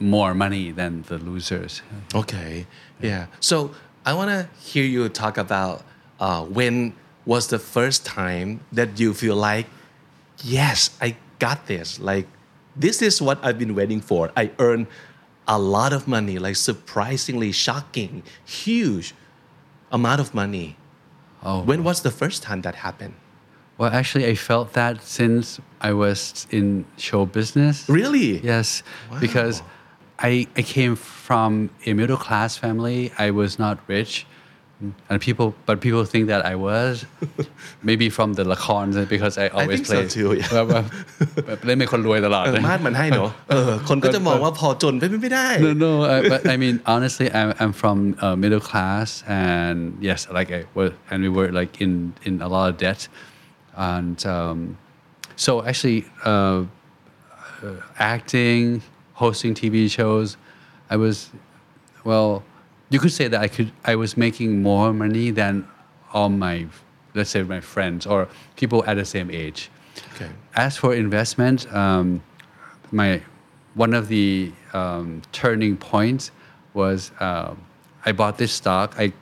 [0.00, 1.82] more money than the losers.
[2.14, 2.66] Okay.
[3.00, 3.26] Yeah.
[3.40, 3.74] So
[4.06, 5.82] I want to hear you talk about
[6.20, 6.94] uh, when
[7.26, 9.66] was the first time that you feel like,
[10.42, 12.00] yes, I got this.
[12.00, 12.26] Like,
[12.74, 14.30] this is what I've been waiting for.
[14.36, 14.86] I earned
[15.48, 19.14] a lot of money, like surprisingly shocking, huge
[19.90, 20.76] amount of money.
[21.42, 21.62] Oh.
[21.62, 23.14] When was the first time that happened?
[23.78, 27.88] Well, actually, I felt that since I was in show business.
[27.88, 28.40] Really?
[28.40, 29.20] Yes, wow.
[29.20, 29.62] because
[30.18, 33.12] I, I came from a middle class family.
[33.18, 34.26] I was not rich,
[34.80, 35.10] Mm-hmm.
[35.10, 37.04] and people but people think that I was
[37.82, 40.04] maybe from the lakorns eh, because I always play
[40.54, 40.82] แบบว่า
[41.66, 45.48] เล่นเป็นคนรวยตลอดมาดมันให้เนาะเออคนก็จะมองว่าพอจนไม่ไม่ได้.
[45.50, 45.62] Uh, eh.
[45.66, 49.08] No no I, but I mean honestly I'm I'm from uh, middle class
[49.44, 51.92] and yes like I was and we were like in
[52.28, 53.00] in a lot of debt.
[53.92, 54.58] And um,
[55.44, 56.60] so actually uh,
[57.66, 58.62] uh acting
[59.22, 60.28] hosting TV shows
[60.94, 61.16] I was
[62.10, 62.30] well
[62.90, 65.68] you could say that I could, I was making more money than
[66.12, 66.66] all my,
[67.14, 69.70] let's say, my friends or people at the same age.
[70.14, 70.30] Okay.
[70.54, 72.22] As for investment, um,
[72.92, 73.22] my
[73.74, 76.30] one of the um, turning points
[76.74, 77.54] was uh,
[78.04, 78.94] I bought this stock.
[78.98, 79.12] I,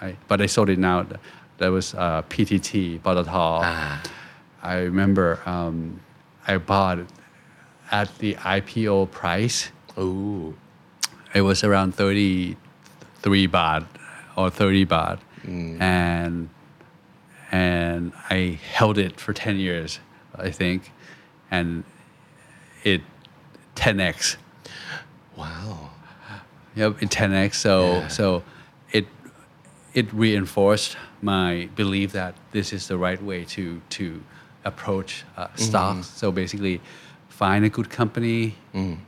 [0.00, 1.06] I but I sold it now.
[1.58, 4.08] That was uh, PTT, Patatha.
[4.62, 6.00] I remember um,
[6.46, 7.00] I bought
[7.90, 9.70] at the IPO price.
[9.98, 10.56] Ooh.
[11.34, 11.94] It was around
[13.22, 13.86] 33 baht
[14.36, 15.18] or 30 baht.
[15.42, 15.80] Hmm.
[15.80, 16.48] And
[17.52, 19.98] and I held it for 10 years,
[20.36, 20.92] I think.
[21.50, 21.82] And
[22.84, 23.02] it
[23.74, 24.36] 10x.
[25.36, 25.90] Wow.
[26.76, 27.54] Yep, it 10x.
[27.54, 28.08] So Yeah.
[28.08, 28.42] so
[28.92, 29.06] it
[29.94, 34.22] it reinforced my belief that this is the right way to to
[34.64, 35.56] approach uh, mm-hmm.
[35.56, 36.06] stocks.
[36.06, 36.80] So basically,
[37.28, 38.98] find a good company, mm.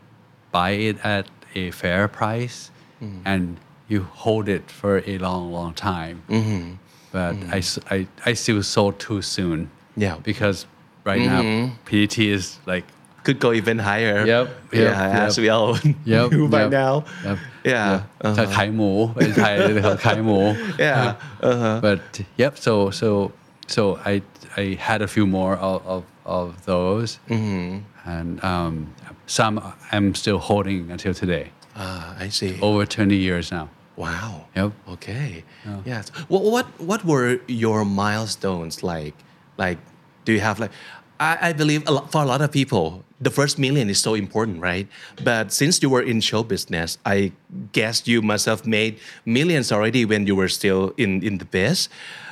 [0.51, 2.71] buy it at a fair price,
[3.01, 3.21] mm.
[3.25, 3.59] and
[3.93, 6.17] you hold it for a long, long time.
[6.29, 6.63] Mm-hmm.
[7.13, 7.91] But mm-hmm.
[7.91, 7.99] I, I,
[8.31, 9.71] I still sold too soon.
[9.97, 10.17] Yeah.
[10.23, 10.67] Because
[11.05, 11.67] right mm-hmm.
[11.67, 12.85] now, PTT is like.
[13.27, 14.27] Could go even higher.
[14.27, 14.27] Yep.
[14.27, 15.13] yep yeah.
[15.13, 17.05] Yep, as we all yep, knew by now.
[17.25, 17.93] Yep, yeah.
[17.93, 18.03] Yep.
[18.25, 18.47] Uh-huh.
[18.57, 19.55] ขายหมูเป็นไทย
[20.05, 20.41] ขายหมู
[20.87, 21.15] Yeah.
[21.49, 21.79] Uh-huh.
[21.87, 22.03] But
[22.43, 22.53] yep.
[22.65, 23.09] So so
[23.75, 24.15] so I
[24.61, 26.03] I had a few more of of,
[26.39, 27.69] of those, mm-hmm.
[28.15, 28.75] and um,
[29.39, 29.55] some
[29.93, 31.47] I'm still holding until today.
[31.77, 32.59] Ah, I see.
[32.61, 33.69] Over 20 years now.
[33.97, 34.47] Wow.
[34.57, 34.73] Yep.
[34.97, 35.45] Okay.
[35.85, 36.09] Yes.
[36.29, 39.15] What what what were your milestones like?
[39.59, 39.79] Like,
[40.25, 40.71] do you have like?
[41.21, 44.15] I, I believe a lot, for a lot of people, the first million is so
[44.15, 44.89] important, right?
[45.23, 47.33] But since you were in show business, I
[47.73, 51.89] guess you must have made millions already when you were still in in the biz.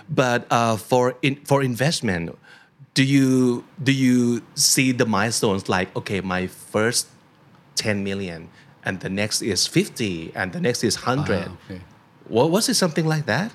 [0.08, 2.34] But uh, for in, for investment,
[2.94, 7.06] do you do you see the milestones like okay, my first
[7.76, 8.48] 10 million
[8.84, 11.80] and the next is 50 and the next is 100 Ah, okay.
[12.28, 13.52] what was it something like that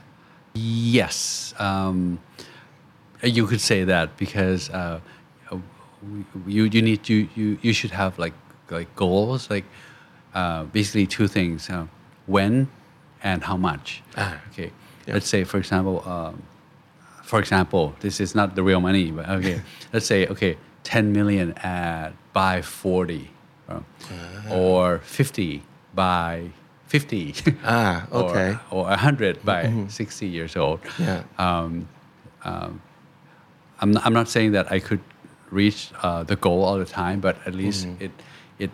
[0.58, 2.20] Yes, um,
[3.22, 5.02] you could say that because uh,
[6.48, 8.34] you you need you you you should have like
[8.70, 9.66] like goals like
[10.34, 11.88] uh, basically two things: uh,
[12.26, 12.70] when
[13.22, 14.02] and how much.
[14.16, 14.72] Ah, okay,
[15.08, 15.16] yeah.
[15.16, 16.42] let's say for example, um,
[17.24, 19.62] for example, this is not the real money, but okay,
[19.94, 23.30] let's say okay, ten million at by forty,
[23.70, 23.80] uh,
[24.52, 26.50] or fifty by
[26.88, 27.34] fifty.
[27.64, 28.58] Ah, okay.
[28.72, 30.80] Or, or 100 by 60 years old.
[31.00, 31.24] Yeah.
[31.38, 31.88] Um,
[32.44, 32.82] um,
[33.82, 35.00] I'm, not, I'm not saying that I could
[35.50, 38.04] reach uh, the goal all the time, but at least Mm-hmm.
[38.06, 38.12] it,
[38.60, 38.72] it,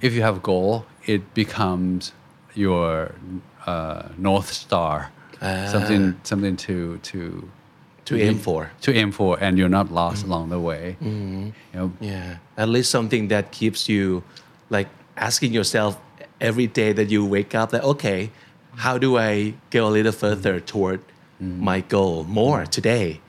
[0.00, 2.12] if you have a goal, it becomes
[2.54, 3.12] your
[3.66, 7.55] uh, north star, something, something to, to, Ah.
[8.06, 8.70] To aim for.
[8.86, 10.30] To aim for, and you're not lost Mm-hmm.
[10.32, 10.96] along the way.
[11.00, 12.38] You know, yeah.
[12.56, 14.22] At least something that keeps you
[14.70, 15.98] like asking yourself
[16.40, 18.30] every day that you wake up that okay
[18.76, 21.00] how do i go a little further toward
[21.40, 23.20] my goal more today?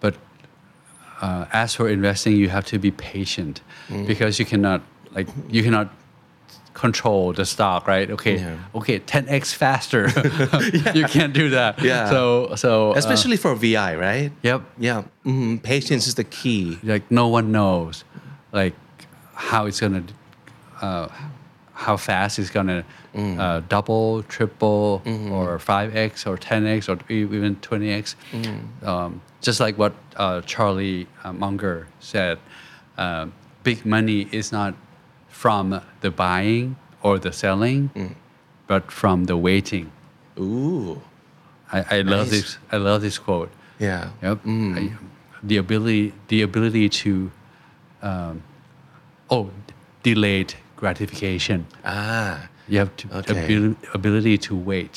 [0.00, 0.14] But
[1.22, 4.06] uh, as for investing, you have to be patient Mm.
[4.06, 4.80] because you cannot
[5.14, 5.86] like you cannot
[6.76, 8.10] control the stock, right?
[8.10, 8.58] Okay, Yeah.
[8.78, 10.02] okay, 10x faster.
[10.98, 11.80] you can't do that.
[11.82, 12.10] Yeah.
[12.10, 14.60] So so uh, especially for vi right yep.
[14.78, 15.62] yeah Mhm.
[15.62, 18.04] patience is the key Like no one knows,
[18.52, 18.74] like
[19.34, 20.04] how it's gonna,
[20.82, 21.08] uh,
[21.86, 22.84] how fast it's gonna
[23.16, 23.38] Mm.
[23.40, 25.32] uh, double, triple, Mm-hmm.
[25.32, 28.14] or five x or ten x or even twenty x.
[28.32, 28.60] Mm.
[28.90, 29.10] Um,
[29.40, 32.36] just like what uh, Charlie uh, Munger said,
[32.98, 33.32] um,
[33.64, 34.74] big money is not
[35.42, 38.14] from the buying or the selling, Mm.
[38.66, 39.86] but from the waiting.
[40.38, 41.00] ooh
[41.72, 42.30] I, I love Nice.
[42.42, 42.58] this.
[42.74, 43.50] I love this quote.
[43.78, 44.38] yeah Yep.
[44.80, 44.92] I-
[45.50, 47.10] the ability the ability to
[48.02, 48.34] um,
[49.30, 49.50] oh
[50.02, 52.48] delayed gratification Ah.
[52.68, 53.44] you have to Okay.
[53.44, 54.96] abil- ability to wait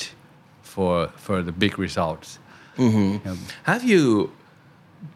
[0.62, 2.38] for for the big results
[2.78, 3.26] Mm-hmm.
[3.26, 3.36] Yeah.
[3.72, 4.30] Have you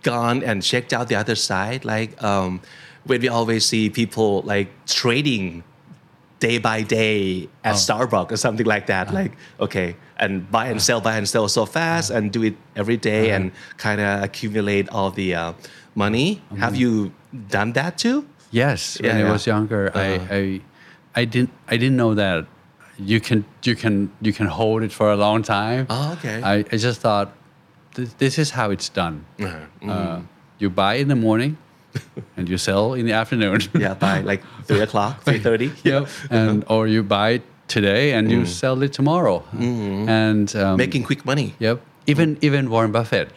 [0.03, 1.81] gone and checked out the other side?
[1.95, 2.61] Like um,
[3.05, 5.63] when we always see people like trading
[6.41, 9.13] day by day at Starbucks or something like that.
[9.13, 12.97] Like okay, and buy and sell, buy and sell so fast, and do it every
[12.97, 15.53] day and kind of accumulate all the uh,
[15.95, 16.43] money.
[16.59, 17.13] Have you
[17.49, 18.27] done that too?
[18.51, 20.01] Yes, when Yeah, I was younger, Uh-huh.
[20.31, 20.61] I, I,
[21.23, 22.47] I didn't, I didn't know that
[22.99, 25.87] you can, you can, you can hold it for a long time.
[25.91, 26.41] Oh, okay.
[26.41, 27.33] I, I just thought,
[27.95, 29.25] this, this is how it's done.
[29.41, 29.91] Uh-huh.
[29.91, 30.21] Uh,
[30.61, 31.59] you buy in the morning,
[32.37, 33.61] and you sell in the afternoon.
[33.75, 35.71] Yeah, by like three o'clock, three thirty.
[35.85, 36.09] yep.
[36.31, 39.43] And or you buy today and you sell it tomorrow.
[39.59, 41.55] And um, Making quick money.
[41.59, 41.81] Yep.
[42.07, 43.29] Even even Warren Buffett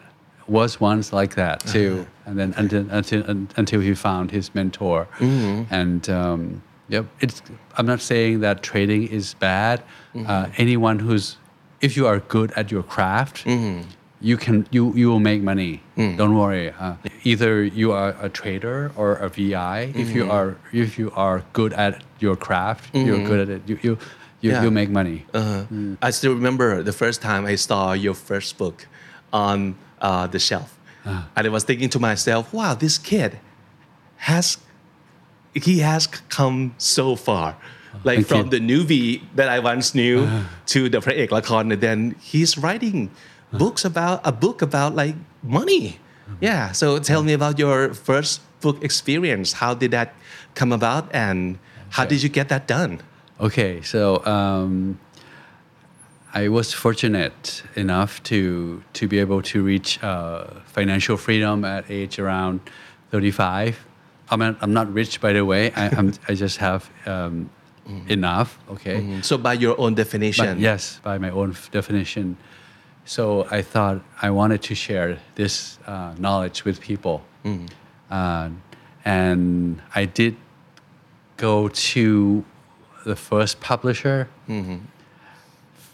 [0.47, 2.30] was once like that too, Uh-huh.
[2.30, 3.24] and then until until
[3.58, 5.08] until he found his mentor.
[5.20, 5.74] Mm-hmm.
[5.74, 7.41] And um, yep, it's.
[7.78, 9.80] I'm not saying that trading is bad.
[10.16, 10.26] Mm-hmm.
[10.30, 11.38] Uh, anyone who's,
[11.82, 13.45] if you are good at your craft.
[13.45, 13.89] Mm-hmm
[14.20, 15.82] you can you you will make money.
[15.95, 16.18] Mm.
[16.18, 16.72] Don't worry.
[16.72, 19.88] Uh, either you are a trader or a VI.
[19.88, 19.99] Mm-hmm.
[19.99, 20.32] If you hmm.
[20.32, 23.07] are if you are good at your craft, mm-hmm.
[23.07, 23.26] you're hmm.
[23.26, 23.61] good at it.
[23.68, 23.97] You you
[24.41, 24.63] you, yeah.
[24.63, 25.26] you make money.
[25.34, 25.65] Uh-huh.
[25.72, 25.97] Mm.
[26.01, 28.88] I still remember the first time I saw your first book
[29.34, 31.24] on uh, the shelf, uh.
[31.36, 33.39] and I was thinking to myself, "Wow, this kid
[34.18, 34.57] has
[35.53, 37.55] he has come so far."
[37.93, 38.59] Ah, like Thank from you.
[38.59, 40.49] the newbie that I once knew ah.
[40.68, 43.09] to the Praek and then he's writing
[43.52, 46.00] books about a book about like money.
[46.41, 49.54] Yeah, so tell me about your first book experience.
[49.54, 50.14] How did that
[50.56, 51.58] come about, and
[51.89, 53.00] how did you get that done?
[53.39, 55.00] Okay, so um,
[56.34, 62.20] I was fortunate enough to to be able to reach uh, financial freedom at age
[62.20, 62.60] around
[63.12, 63.86] 35.
[64.30, 65.72] I'm not, I'm not rich, by the way.
[65.72, 67.50] I, I'm, I just have um,
[68.10, 68.60] enough.
[68.70, 69.22] Okay.
[69.22, 72.36] So by your own definition, But yes, by my own f- definition.
[73.08, 77.24] So I thought I wanted to share this uh, knowledge with people.
[78.12, 78.49] Uh,
[79.05, 80.36] and I did
[81.38, 82.43] go to
[83.05, 84.28] the first publisher,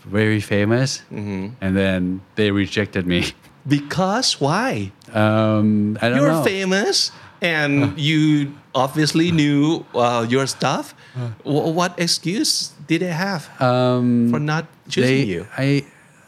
[0.06, 3.26] very famous, and then they rejected me.
[3.66, 4.92] Because why?
[5.14, 6.44] Um, I don't You're know.
[6.44, 10.94] famous and you obviously knew uh, your stuff.
[11.44, 15.48] Wh- what excuse did they have for not choosing they, you?
[15.58, 15.86] I,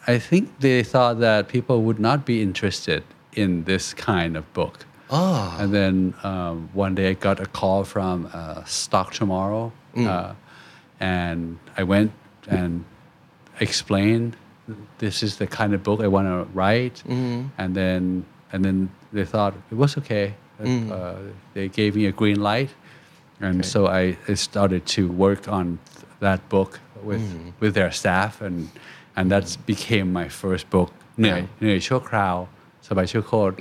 [0.07, 3.03] I think they thought that people would not be interested
[3.33, 4.85] in this kind of book.
[5.09, 10.33] Oh, And then um, one day I got a call from uh, Stock2Morrow, uh,
[10.99, 12.11] and I went
[12.47, 12.85] and
[13.59, 14.35] explained
[14.97, 17.03] this is the kind of book I want to write,
[17.57, 20.33] and then and then they thought it was okay.
[20.91, 21.15] Uh,
[21.53, 22.69] they gave me a green light,
[23.41, 27.21] and so I, I started to work on th- that book with
[27.59, 28.69] with their staff, and
[29.18, 30.90] and that became my first book.
[31.20, 32.36] เหนื่อยเหนื่อยชั่วคราว
[32.88, 33.52] สบายชั่วโคตร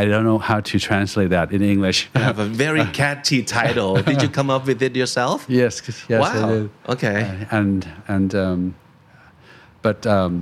[0.00, 1.98] I don't know how to translate that in English.
[2.14, 3.90] you have a very catchy title.
[4.10, 5.38] Did you come up with it yourself?
[5.60, 5.72] yes,
[6.12, 6.48] yes, I Wow.
[6.52, 6.64] did.
[6.94, 7.18] Okay.
[7.28, 7.78] Uh, and
[8.14, 8.60] and um,
[9.86, 10.32] but um,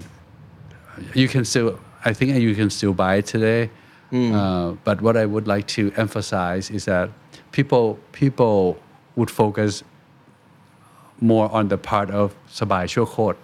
[1.21, 1.69] you can still
[2.09, 3.63] I think you can still buy it today.
[4.41, 7.07] Uh, but what I would like to emphasize is that
[7.57, 7.85] people
[8.23, 8.57] people
[9.19, 9.73] would focus
[11.31, 12.27] more on the part of
[12.61, 13.37] สบายชั่วโคตร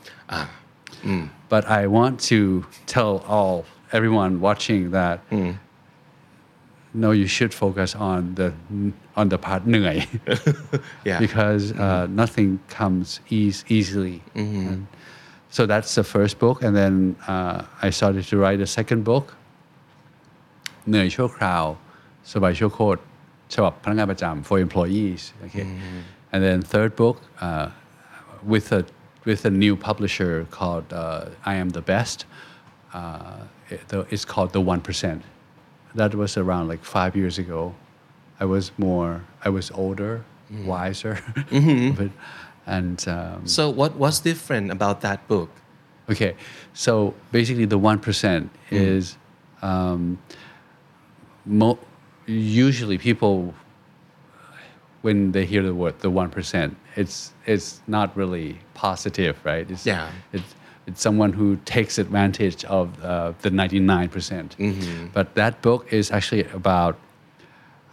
[1.52, 2.40] But I want to
[2.94, 3.56] tell all
[3.96, 5.16] everyone watching that
[7.02, 8.48] no, you should focus on the
[9.20, 9.96] on the part เหนื่อย
[11.08, 11.18] Yeah.
[11.24, 13.06] because uh, nothing comes
[13.38, 14.16] ease, easily.
[14.34, 14.80] And
[15.56, 16.94] so that's the first book, and then
[17.34, 17.56] uh,
[17.86, 19.24] I started to write a second book.
[20.88, 21.64] เหนื่อยชั่วคราว
[22.32, 23.00] สบายชั่วโคตร
[23.54, 25.22] ฉบับพนักงานประจำ for employees.
[25.46, 25.66] Okay,
[26.32, 27.16] and then third book
[27.46, 27.66] uh,
[28.52, 28.82] with a
[29.25, 32.25] with a new publisher called uh, I Am the Best.
[32.93, 35.23] Uh, it's called the One Percent.
[35.95, 37.73] That was around like five years ago.
[38.39, 40.23] I was more, I was older,
[40.65, 41.19] wiser,
[41.51, 42.09] but,
[42.67, 45.49] and um, So what was different about that book?
[46.09, 46.35] Okay,
[46.73, 49.17] so basically the one percent is
[49.61, 50.19] um,
[51.45, 51.79] mo-
[52.27, 53.53] usually people
[55.05, 59.69] when they hear the word the one percent, it's it's not really positive, right?
[59.69, 60.09] It's, Yeah.
[60.33, 60.51] It's,
[60.87, 64.55] it's someone who takes advantage of uh, the ninety nine percent.
[65.13, 66.95] But that book is actually about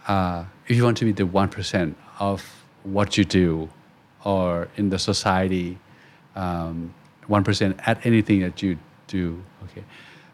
[0.07, 2.39] uh, if you want to be the one percent of
[2.95, 3.69] what you do,
[4.25, 5.77] or in the society,
[7.27, 7.43] one
[7.89, 9.25] at anything that you do.
[9.65, 9.83] Okay,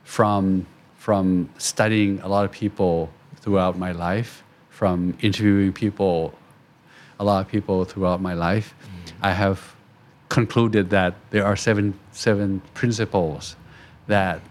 [0.03, 0.65] from
[0.97, 3.09] from studying a lot of people
[3.41, 6.33] throughout my life, from interviewing people,
[7.19, 8.73] a lot of people throughout my life,
[9.21, 9.59] I have
[10.29, 13.55] concluded that there are seven seven principles
[14.07, 14.41] that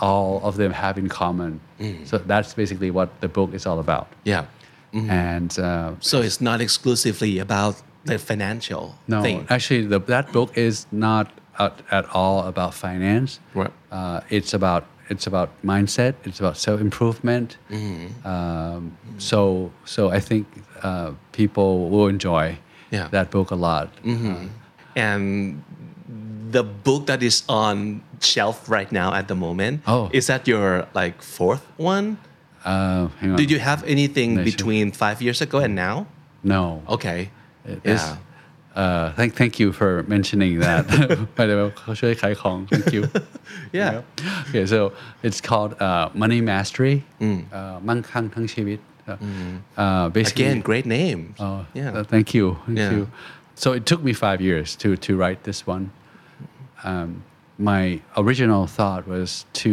[0.00, 1.60] all of them have in common.
[2.04, 4.06] So that's basically what the book is all about.
[4.24, 4.44] Yeah.
[4.92, 9.46] And uh, So it's not exclusively about the financial no, thing.
[9.48, 13.40] actually, the, that book is not at, at all about finance.
[13.54, 13.70] Right.
[13.90, 16.14] Uh, it's about it's about mindset.
[16.24, 17.56] It's about self improvement.
[17.70, 18.26] Mm-hmm.
[18.26, 20.46] Um, so so I think
[20.82, 22.58] uh, people will enjoy
[22.90, 23.08] Yeah.
[23.10, 23.88] that book a lot.
[24.96, 25.62] and
[26.50, 30.10] the book that is on shelf right now at the moment Oh.
[30.12, 32.18] is that your like fourth one
[32.64, 33.36] Uh, hang on.
[33.36, 36.06] did you have anything between five years ago and now
[36.44, 36.82] No.
[36.88, 37.30] okay
[37.64, 38.12] It yeah is-
[38.81, 40.83] Uh, thank thank you for mentioning that.
[41.37, 43.01] By the way, เขาช่วยขายของ Thank you.
[43.79, 43.91] yeah
[44.47, 44.79] Okay, so
[45.27, 46.95] it's called uh, Money Mastery.
[47.23, 48.79] Uh, มั่งคั่งทั้งชีวิต
[49.83, 52.45] Uh, basically, again great name Oh, yeah uh, thank you.
[52.65, 52.91] Thank Yeah.
[52.95, 53.01] you.
[53.63, 55.83] So it took me five years to, to write this one.
[56.89, 57.09] Um,
[57.71, 57.83] my
[58.23, 59.29] original thought was
[59.63, 59.71] to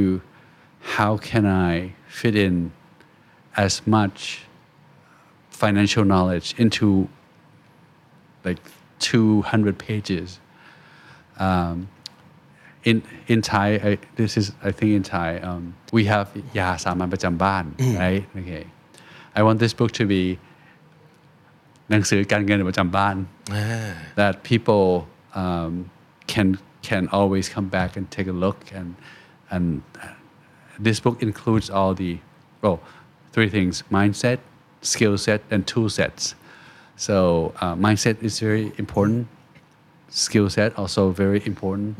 [0.97, 1.72] how can I
[2.20, 2.55] fit in
[3.64, 4.18] as much
[5.62, 6.87] financial knowledge into
[8.47, 8.62] like
[9.01, 10.41] 200 pages.
[11.39, 11.89] Um,
[12.85, 13.03] in
[13.33, 15.62] in Thai, I, this is I think in Thai, um,
[15.97, 16.27] we have
[16.59, 17.64] ยาสามัญประจำบ้าน
[18.03, 18.25] right?
[18.41, 18.64] Okay.
[19.39, 20.22] I want this book to be
[21.91, 23.16] หนังสือการเงินประจำบ้าน
[23.61, 24.85] Ah, that people
[25.43, 25.72] um,
[26.33, 26.49] can
[26.89, 28.89] can always come back and take a look and
[29.55, 29.66] and
[30.87, 32.12] this book includes all the
[32.62, 32.79] well
[33.35, 34.39] three things mindset
[34.93, 36.25] skill set and tool sets
[37.00, 39.28] so uh, mindset is very important.
[40.10, 41.95] Skill set also very important.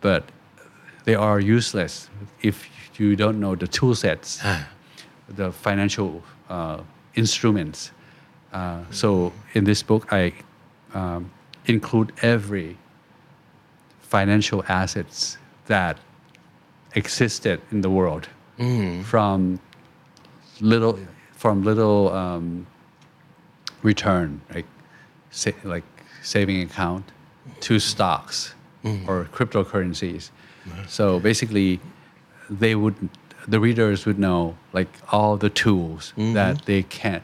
[0.00, 0.22] But
[1.04, 2.08] they are useless
[2.40, 2.56] if
[2.98, 4.40] you don't know the tool sets
[5.36, 6.80] the financial uh,
[7.14, 7.92] instruments.
[8.52, 10.32] Uh, so in this book, I
[10.94, 11.30] um,
[11.66, 12.76] include every
[14.00, 15.96] financial assets that
[16.94, 18.28] existed in the world,
[19.04, 19.58] from
[20.60, 20.98] little
[21.34, 22.66] from little um,
[23.82, 24.66] return like
[25.30, 25.84] sa- like
[26.22, 27.10] saving account
[27.60, 28.54] to stocks
[28.84, 29.08] mm-hmm.
[29.08, 30.30] or cryptocurrencies.
[30.86, 31.80] So basically,
[32.48, 33.08] they would
[33.48, 36.34] the readers would know like all the tools mm-hmm.
[36.34, 37.22] that they can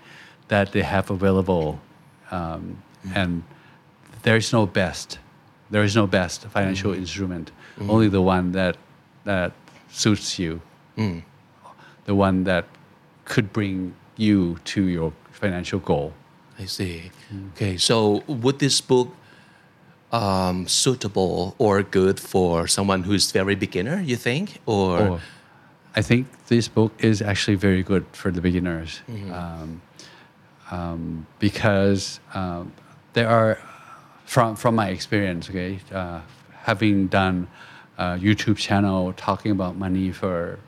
[0.48, 1.80] that they have available
[2.32, 3.16] um, mm-hmm.
[3.16, 3.42] and
[4.22, 5.18] there is no best
[5.70, 7.50] there is no best financial instrument.
[7.80, 8.76] Only the one that
[9.24, 9.52] that
[9.90, 10.60] suits you.
[10.96, 11.22] Mm.
[12.06, 12.64] The one that
[13.24, 16.12] could bring you to your financial goal
[16.58, 17.10] I see.
[17.54, 19.14] Okay, so would this book
[20.10, 24.00] um, suitable or good for someone who's very beginner?
[24.00, 25.20] You think, or Oh,
[25.94, 29.00] I think this book is actually very good for the beginners
[29.32, 29.82] um,
[30.70, 32.72] um, because um,
[33.14, 33.58] there are,
[34.24, 36.20] from from my experience, okay, uh,
[36.62, 37.48] having done
[37.96, 40.58] a YouTube channel talking about money for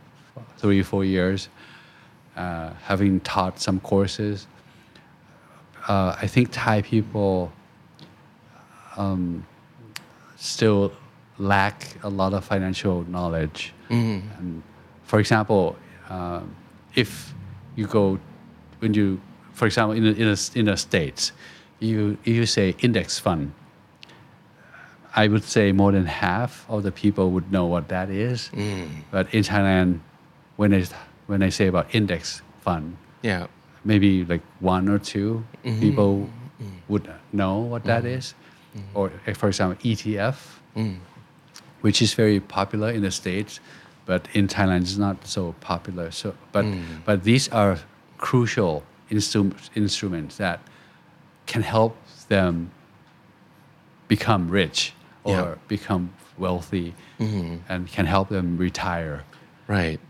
[0.59, 1.49] three four years,
[2.37, 4.47] uh, having taught some courses,
[5.89, 7.53] uh, I think Thai people
[10.37, 10.93] still
[11.39, 13.73] lack a lot of financial knowledge.
[14.39, 14.63] And
[15.05, 15.77] for example,
[16.09, 16.55] um,
[16.95, 17.35] if
[17.77, 18.19] you go
[18.81, 19.21] when you,
[19.53, 21.33] for example, in the, in the, in the states,
[21.81, 23.53] you if you say index fund,
[25.17, 28.51] I would say more than half of the people would know what that is.
[29.11, 30.01] But in Thailand,
[30.57, 30.85] when I
[31.27, 33.47] when I say about index fund, yeah,
[33.85, 35.81] maybe like one or 2 mm-hmm.
[35.81, 36.29] people
[36.63, 36.77] mm-hmm.
[36.89, 38.19] would know what that mm-hmm.
[38.19, 38.35] is.
[38.95, 40.37] Or, uh, for example, ETF,
[40.77, 40.97] mm.
[41.81, 43.59] which is very popular in the States,
[44.07, 46.13] but in Thailand it's not so popular.
[46.13, 46.85] So, but, mm.
[47.05, 47.79] but these are
[48.19, 50.61] crucial instru- instruments that
[51.47, 51.97] can help
[52.29, 52.71] them
[54.07, 55.55] become rich or Yeah.
[55.69, 56.95] become wealthy
[57.69, 59.25] and can help them retire.
[59.67, 60.01] right.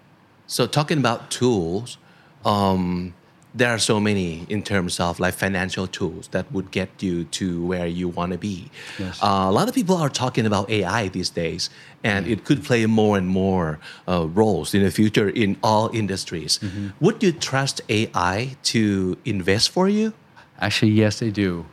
[0.47, 1.97] So talking about tools,
[2.45, 3.15] um,
[3.55, 7.65] there are so many in terms of like financial tools that would get you to
[7.65, 8.71] where you want to be.
[8.99, 9.21] Yes.
[9.23, 11.69] Uh, a lot of people are talking about AI these days,
[12.05, 13.79] and it could play more and more
[14.09, 16.61] uh, roles in the future in all industries.
[17.01, 20.13] Would you trust AI to invest for you?
[20.61, 21.67] Actually, yes, they do.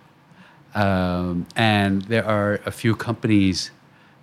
[0.73, 3.71] Um, and there are a few companies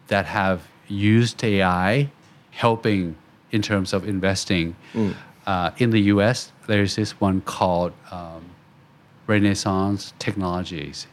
[0.08, 2.10] that have used AI
[2.50, 3.16] helping
[3.50, 4.76] in terms of investing.
[5.46, 8.44] Uh, in the US, there's this one called um,
[9.26, 11.06] Renaissance Technologies.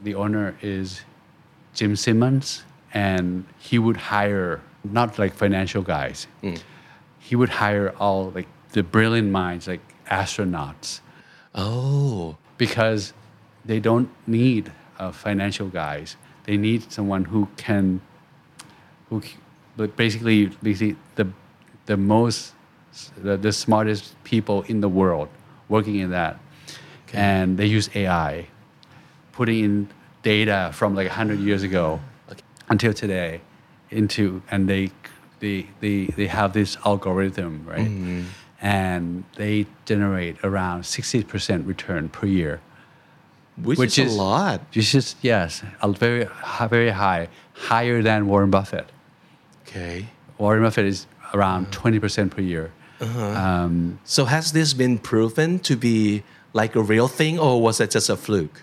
[0.00, 1.02] The owner is
[1.74, 6.26] Jim Simons, and he would hire not like financial guys.
[7.18, 11.00] He would hire all like the brilliant minds, like astronauts
[11.54, 13.12] Oh, because
[13.64, 16.16] they don't need uh, financial guys.
[16.44, 18.00] They need someone who can,
[19.08, 19.22] who,
[19.76, 21.28] but basically, basically the,
[21.86, 22.54] the most,
[23.16, 25.28] the, the smartest people in the world
[25.68, 26.38] working in that,
[27.12, 28.46] and they use AI,
[29.32, 29.88] putting in
[30.22, 32.00] data from like hundred years ago
[32.68, 33.40] until today,
[33.90, 34.90] into and they,
[35.40, 37.88] they, they, they have this algorithm, right?
[37.88, 38.22] Mm-hmm.
[38.60, 42.60] And they generate around 60% return per year
[43.56, 44.60] which, which is, is a lot.
[44.74, 46.28] Which is yes, a very
[46.68, 48.88] very high, higher than Warren Buffett.
[49.62, 50.08] Okay.
[50.38, 51.70] Warren Buffett is around mm.
[51.72, 52.72] twenty percent per year.
[53.02, 56.22] Um, So has this been proven to be
[56.52, 58.62] like a real thing, or was it just a fluke?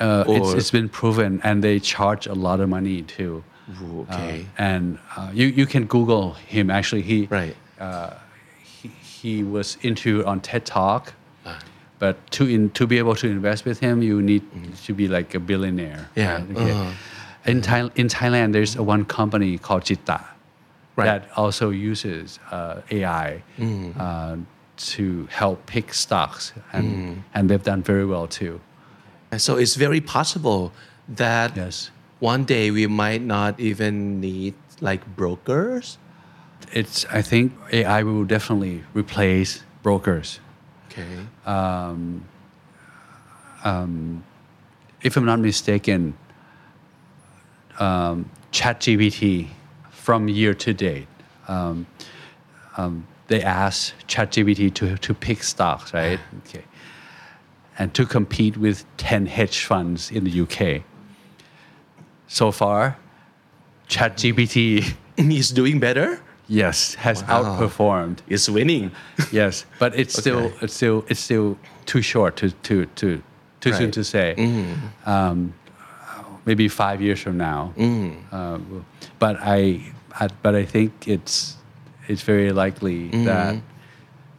[0.00, 3.42] uh, it's, it's been proven, and they charge a lot of money too.
[3.82, 4.46] Ooh, Uh, okay.
[4.56, 6.70] and uh, you you can Google him.
[6.70, 7.54] Actually, he right.
[8.62, 8.88] he,
[9.22, 11.12] he was into on TED Talk.
[11.44, 11.58] Ah.
[11.98, 14.42] But to in, to be able to invest with him, you need
[14.86, 16.08] to be like a billionaire.
[16.14, 16.20] Mm-hmm.
[16.20, 16.50] Yeah, right?
[16.56, 16.70] Okay.
[16.70, 17.50] uh-huh.
[17.50, 20.20] In, Thai, in Thailand, there's a one company called Jitta
[20.98, 21.06] Right.
[21.22, 24.00] that also uses uh, AI Mm-hmm.
[24.00, 24.36] uh,
[24.94, 27.20] to help pick stocks, and, Mm-hmm.
[27.34, 28.60] and they've done very well too.
[29.36, 30.72] So it's very possible
[31.08, 31.90] that Yes.
[32.20, 35.98] one day we might not even need like brokers.
[36.72, 40.40] It's, I think AI will definitely replace brokers.
[40.90, 41.26] Okay.
[45.02, 46.14] if I'm not mistaken,
[47.78, 49.48] um, ChatGPT
[50.08, 51.06] from year to date,
[51.48, 51.86] um,
[52.78, 56.18] um, they asked ChatGPT to, to pick stocks, right?
[56.46, 56.64] Okay.
[57.78, 60.82] And to compete with 10 hedge funds in the UK.
[62.26, 62.96] So far,
[63.90, 66.20] ChatGPT, is doing better.
[66.48, 67.28] yes, has Wow.
[67.42, 68.18] outperformed.
[68.28, 68.90] It's winning.
[69.30, 73.22] Yes, but it's still it's still it's still too short to to to
[73.60, 74.26] too soon to say.
[75.04, 75.52] Um,
[76.46, 77.72] maybe five years from now.
[78.32, 78.84] Um,
[79.18, 79.80] but I,
[80.20, 81.56] I but I think it's
[82.08, 83.56] it's very likely that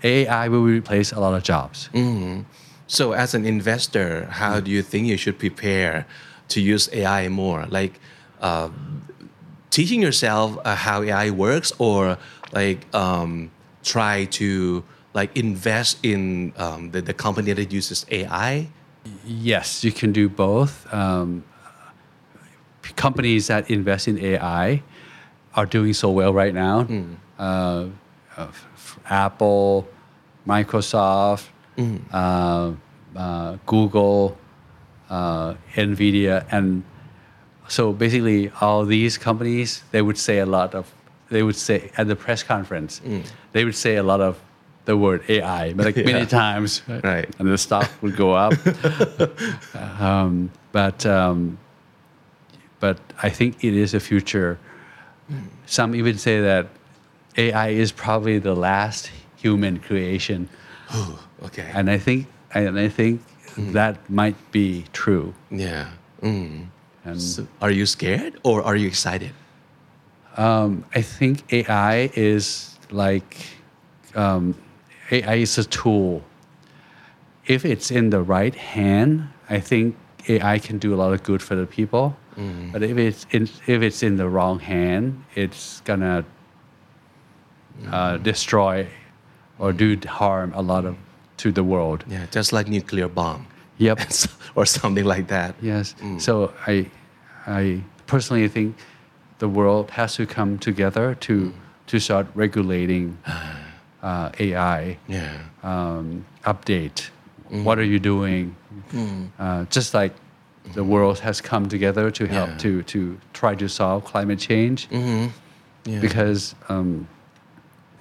[0.03, 1.89] AI will replace a lot of jobs.
[2.87, 6.07] So, as an investor, how do you think you should prepare
[6.49, 7.65] to use AI more?
[7.69, 7.99] Like
[8.41, 8.69] uh,
[9.69, 12.17] teaching yourself uh, how AI works, or
[12.51, 13.51] like um,
[13.83, 18.69] try to like invest in um, the, the company that uses AI.
[19.25, 20.91] Yes, you can do both.
[20.93, 21.43] Um,
[22.95, 24.81] companies that invest in AI
[25.59, 26.87] are doing so well right now.
[27.37, 27.87] Uh,
[28.37, 28.47] uh,
[29.09, 29.87] Apple,
[30.47, 31.45] Microsoft,
[32.13, 32.71] uh,
[33.15, 34.37] uh, Google,
[35.09, 36.83] uh, Nvidia, and
[37.67, 40.85] so basically all these companies they would say a lot of
[41.29, 42.99] they would say at the press conference
[43.53, 44.33] they would say a lot of
[44.85, 46.25] the word AI but like many Yeah.
[46.43, 47.29] times Right.
[47.37, 48.53] and the stock would go up
[50.01, 51.57] um, but um,
[52.79, 54.57] but I think it is a future.
[55.65, 56.67] Some even say that
[57.37, 60.49] AI is probably the last human creation,
[61.43, 61.69] Okay.
[61.73, 63.21] and I think and I think
[63.73, 65.33] that might be true.
[65.51, 65.91] yeah.
[66.21, 66.67] Mm.
[67.05, 69.31] And So are you scared or are you excited?
[70.37, 73.37] um, I think AI is like
[74.15, 74.55] um,
[75.11, 76.21] AI is a tool.
[77.45, 79.95] If it's in the right hand, I think
[80.27, 82.15] AI can do a lot of good for the people.
[82.71, 86.23] But if it's in, if it's in the wrong hand, it's gonna
[87.91, 88.87] uh, destroy
[89.57, 90.95] or do harm a lot of
[91.37, 92.03] to the world.
[92.07, 93.99] Yeah, just like nuclear bomb Yep.
[94.55, 95.55] or something like that.
[95.61, 95.95] Yes.
[96.17, 96.89] So I,
[97.47, 98.75] I personally think
[99.39, 101.53] the world has to come together to
[101.87, 103.17] to start regulating
[104.03, 104.97] uh, AI.
[105.07, 105.39] Yeah.
[105.63, 107.09] Um, update.
[107.49, 108.55] What are you doing?
[109.39, 110.13] Uh, just like
[110.73, 112.57] the world has come together to help Yeah.
[112.57, 114.87] to to try to solve climate change.
[114.91, 115.29] Yeah.
[116.01, 117.07] Because um,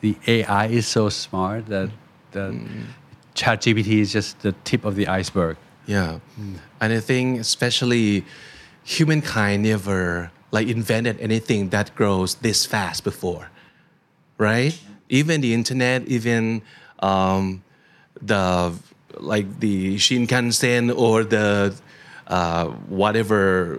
[0.01, 1.89] the AI is so smart that
[2.33, 2.53] that
[3.35, 5.57] ChatGPT is just the tip of the iceberg.
[5.87, 6.19] Yeah.
[6.81, 8.25] And I think especially
[8.85, 13.51] humankind never like invented anything that grows this fast before.
[14.39, 14.79] Right?
[15.09, 16.63] Even the internet, even
[17.01, 17.63] um,
[18.21, 18.75] the
[19.19, 21.75] like the Shinkansen or the
[22.29, 23.79] uh, whatever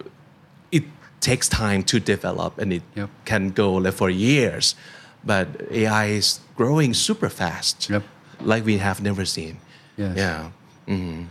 [0.72, 0.84] it
[1.22, 3.10] takes time to develop and it Yep.
[3.26, 4.76] can go like for years.
[5.24, 7.90] But AI is growing super fast.
[7.90, 8.04] Yep.
[8.42, 9.58] Like we have never seen.
[9.98, 10.18] Yes.
[10.18, 10.50] Yeah.
[10.88, 11.24] hmm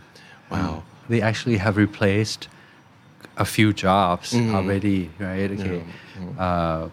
[0.51, 0.83] Wow.
[1.09, 2.47] they actually have replaced
[3.37, 5.51] a few jobs already, right?
[5.51, 5.83] Okay.
[6.37, 6.89] Uh,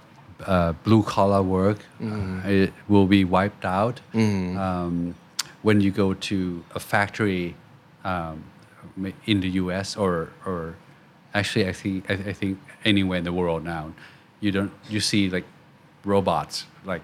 [0.47, 4.01] uh, blue collar work uh, it will be wiped out.
[4.15, 5.15] Um,
[5.63, 7.55] when you go to a factory
[8.05, 8.45] um,
[9.27, 9.97] in the U.S.
[9.97, 10.75] or or
[11.35, 13.93] actually I think I, I think anywhere in the world now,
[14.41, 15.45] you don't you see like
[16.05, 17.03] robots like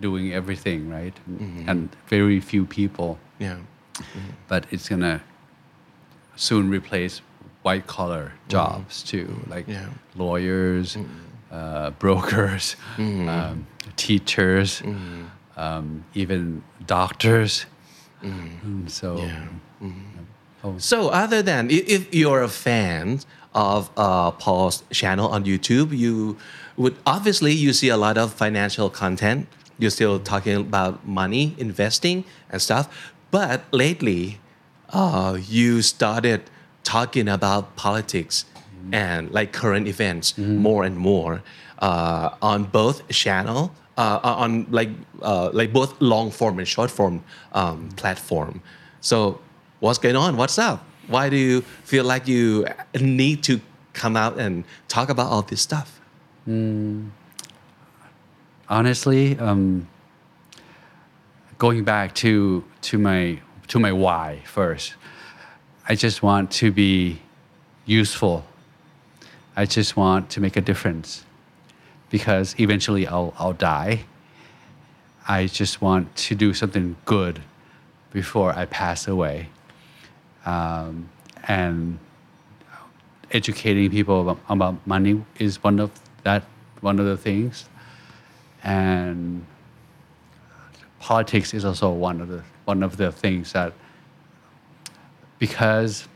[0.00, 1.14] doing everything right,
[1.68, 3.18] and very few people.
[3.38, 3.58] Yeah.
[4.48, 5.20] But it's gonna
[6.36, 7.22] soon replace
[7.62, 9.88] white collar jobs too, like Yeah.
[10.14, 10.96] lawyers,
[11.50, 13.66] uh, brokers, um,
[13.96, 14.82] teachers,
[15.56, 17.66] um, even doctors.
[18.22, 19.16] Mm, So,
[20.66, 23.20] oh, So other than if you're a fan
[23.54, 26.36] of uh, Paul's channel on YouTube, you
[26.76, 29.48] would obviously you see a lot of financial content.
[29.78, 33.12] You're still talking about money, investing, and stuff.
[33.30, 34.40] But lately,
[34.90, 36.42] uh, you started
[36.84, 38.44] talking about politics
[38.92, 41.42] and like current events more and more
[41.80, 43.72] uh, on both channel.
[43.98, 44.90] Uh, on like
[45.22, 48.60] uh, like both long form and short form um, platform.
[49.00, 49.40] So
[49.80, 50.36] what's going on?
[50.36, 50.84] What's up?
[51.06, 52.66] Why do you feel like you
[53.00, 53.60] need to
[53.92, 56.00] come out and talk about all this stuff?
[58.68, 59.88] honestly, um,
[61.58, 64.94] going back to to my to my why first,
[65.88, 67.20] I just want to be
[67.84, 68.44] useful.
[69.56, 71.24] I just want to make a difference
[72.10, 74.04] because eventually I'll I'll die.
[75.28, 77.42] I just want to do something good
[78.12, 79.48] before I pass away,
[80.46, 81.08] um,
[81.48, 81.98] and
[83.32, 85.90] educating people about, about money is one of
[86.22, 86.44] that
[86.80, 87.68] one of the things
[88.62, 89.44] and
[91.00, 93.72] politics is also one of the one of the things that
[95.38, 96.08] because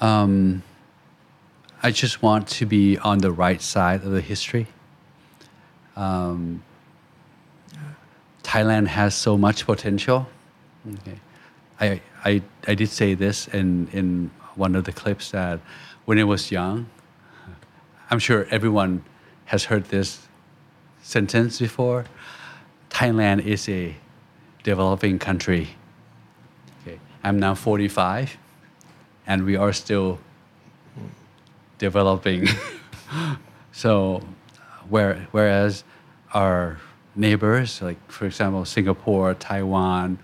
[0.00, 0.62] um,
[1.82, 4.66] I just want to be on the right side of the history.
[5.96, 6.62] Um,
[8.42, 10.26] Thailand has so much potential.
[10.86, 11.20] Okay.
[11.80, 15.60] I, I, I did say this in, in one of the clips that
[16.06, 16.86] when I was young,
[18.10, 19.04] I'm sure everyone
[19.46, 20.26] has heard this
[21.02, 22.06] sentence before.
[22.90, 23.94] Thailand is a
[24.62, 25.76] developing country.
[26.82, 26.98] Okay.
[27.22, 28.38] I'm now 45,
[29.26, 30.18] and we are still
[31.78, 32.48] developing.
[33.72, 34.22] so,
[34.88, 35.84] where, whereas
[36.32, 36.78] our
[37.14, 40.18] neighbors, like for example, Singapore, Taiwan,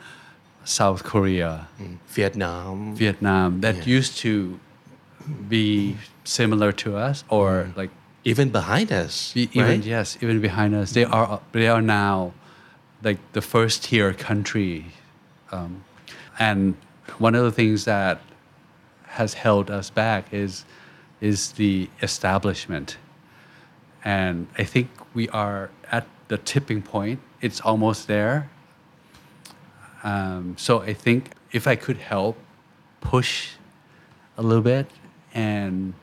[0.70, 1.66] South Korea,
[2.08, 2.94] Vietnam.
[2.94, 4.60] Vietnam, that used to
[5.48, 7.90] be similar to us, or like
[8.22, 9.36] even behind us.
[9.36, 9.84] E- even right?
[9.84, 12.32] yes, even behind us, they are they are now
[13.02, 14.86] like the first tier country,
[15.50, 15.82] um,
[16.38, 16.76] and
[17.18, 18.20] one of the things that
[19.18, 20.64] has held us back is
[21.20, 22.96] is the establishment,
[24.04, 27.18] and I think we are at the tipping point.
[27.40, 28.50] It's almost there.
[30.02, 32.36] Um, so I think if I could help
[33.00, 33.50] push
[34.36, 34.90] a little bit,
[35.34, 35.94] and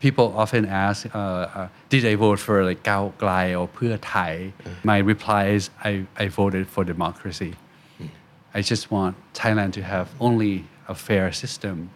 [0.00, 4.52] people often ask, uh, uh, did I vote for like Gao Glai or Pheu Thai?
[4.62, 4.84] Mm.
[4.84, 7.54] My reply is, I, I voted for democracy.
[8.00, 8.10] Mm.
[8.54, 11.90] I just want Thailand to have only a fair system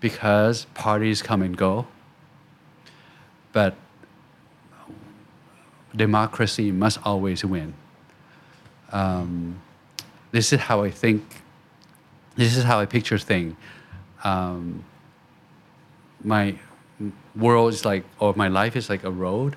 [0.00, 1.86] because parties come and go.
[3.52, 3.74] But
[5.94, 7.74] democracy must always win.
[8.92, 9.60] Um,
[10.32, 11.22] this is how I think
[12.36, 13.56] this is how I picture things
[14.24, 14.84] um,
[16.22, 16.54] my
[17.34, 19.56] world is like, or my life is like a road.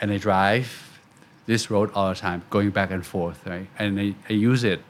[0.00, 1.00] And I drive
[1.46, 3.68] this road all the time, going back and forth, right?
[3.78, 4.82] And I, I use it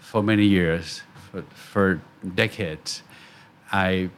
[0.00, 2.00] for many years, for, for
[2.34, 3.02] decades.
[3.70, 4.10] I,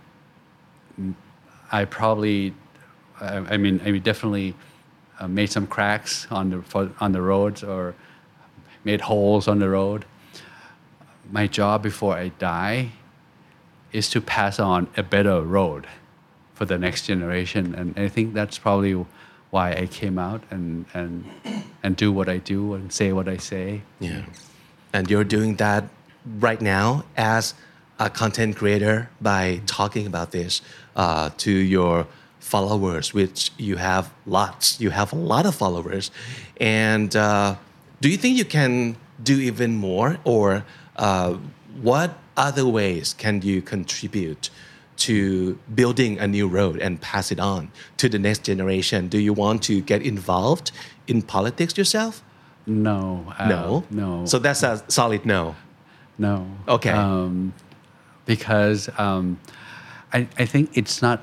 [1.70, 2.55] I probably,
[3.20, 4.55] I, I mean, I mean, definitely
[5.25, 7.95] uh, made some cracks on the, for, on the roads or
[8.85, 10.05] made holes on the road.
[11.31, 12.91] My job before I die
[13.93, 15.87] is to pass on a better road
[16.55, 17.75] for the next generation.
[17.75, 18.93] And I think that's probably
[19.51, 21.25] why I came out and, and,
[21.83, 23.83] and do what I do and say what I say.
[24.01, 24.25] Yeah.
[24.93, 25.85] And you're doing that
[26.39, 27.55] right now as
[27.99, 30.61] a content creator by talking about this
[30.97, 32.07] uh, to your
[32.45, 34.80] followers, which you have lots.
[34.80, 36.11] You have a lot of followers.
[36.61, 37.57] And uh,
[38.03, 40.18] do you think you can do even more?
[40.24, 40.64] Or
[40.97, 41.38] uh,
[41.82, 44.51] what other ways can you contribute
[44.97, 49.09] to building a new road and pass it on to the next generation?
[49.09, 50.70] Do you want to get involved
[51.07, 52.22] in politics yourself?
[52.66, 53.32] No.
[53.38, 53.84] uh, No.
[53.90, 54.26] No.
[54.26, 55.57] So that's a solid no.
[56.18, 56.47] No.
[56.68, 56.90] Okay.
[56.90, 57.53] Um,
[58.26, 59.40] because um,
[60.12, 61.20] I, I think it's not,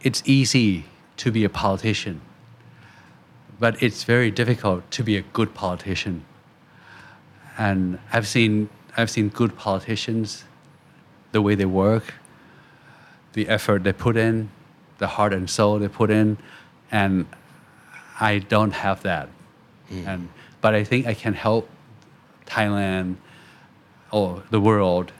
[0.00, 0.84] it's easy
[1.18, 2.20] to be a politician,
[3.58, 6.24] but it's very difficult to be a good politician.
[7.58, 10.44] And I've seen I've seen good politicians,
[11.32, 12.14] the way they work,
[13.34, 14.50] the effort they put in,
[14.98, 16.38] the heart and soul they put in,
[16.90, 17.26] and
[18.18, 19.28] I don't have that.
[19.88, 20.08] Hmm.
[20.08, 20.28] And
[20.60, 21.68] but I think I can help
[22.46, 23.16] Thailand
[24.10, 25.12] or the world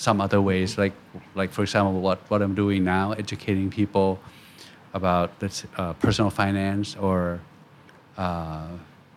[0.00, 0.94] some other ways like
[1.34, 4.18] like for example what, what i'm doing now educating people
[4.94, 7.38] about let's, uh, personal finance or
[8.16, 8.66] uh,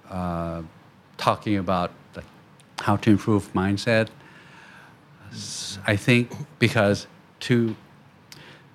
[0.09, 0.61] uh,
[1.15, 2.25] talking about like
[2.79, 4.09] how to improve mindset
[5.87, 7.07] I think because
[7.47, 7.75] to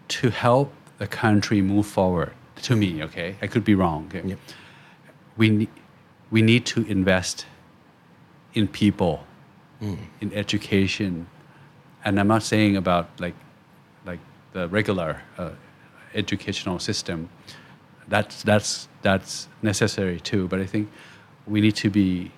[0.08, 2.32] to help the country move forward
[2.62, 4.26] to me okay i could be wrong okay?
[4.28, 4.38] Yep.
[5.36, 5.68] we,
[6.30, 7.46] we need to invest
[8.54, 9.24] in people
[10.20, 11.26] in education
[12.08, 13.34] and i'm not saying about like
[14.06, 14.20] like
[14.52, 15.50] the regular uh,
[16.14, 17.28] educational system.
[18.08, 20.88] That's that's that's necessary too but i think
[21.46, 22.32] we need to be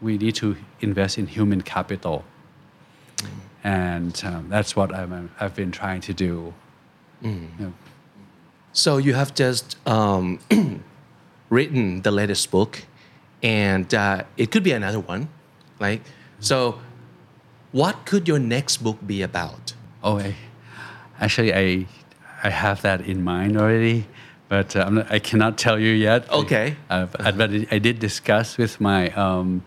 [0.00, 2.24] we need to invest in human capital.
[3.64, 6.52] And um, that's what I'm, i've been trying to do.
[7.58, 7.72] You know,
[8.72, 10.38] So you have just um,
[11.50, 12.84] written the latest book,
[13.42, 15.28] and uh, it could be another one,
[15.80, 16.02] like
[16.40, 16.78] so.
[17.76, 19.74] What could your next book be about?
[20.02, 20.34] Oh, I,
[21.20, 21.86] actually, I
[22.42, 24.06] I have that in mind already,
[24.48, 26.24] but uh, I'm not, I cannot tell you yet.
[26.30, 26.76] Okay.
[26.88, 29.60] Uh, but but I did discuss with my um,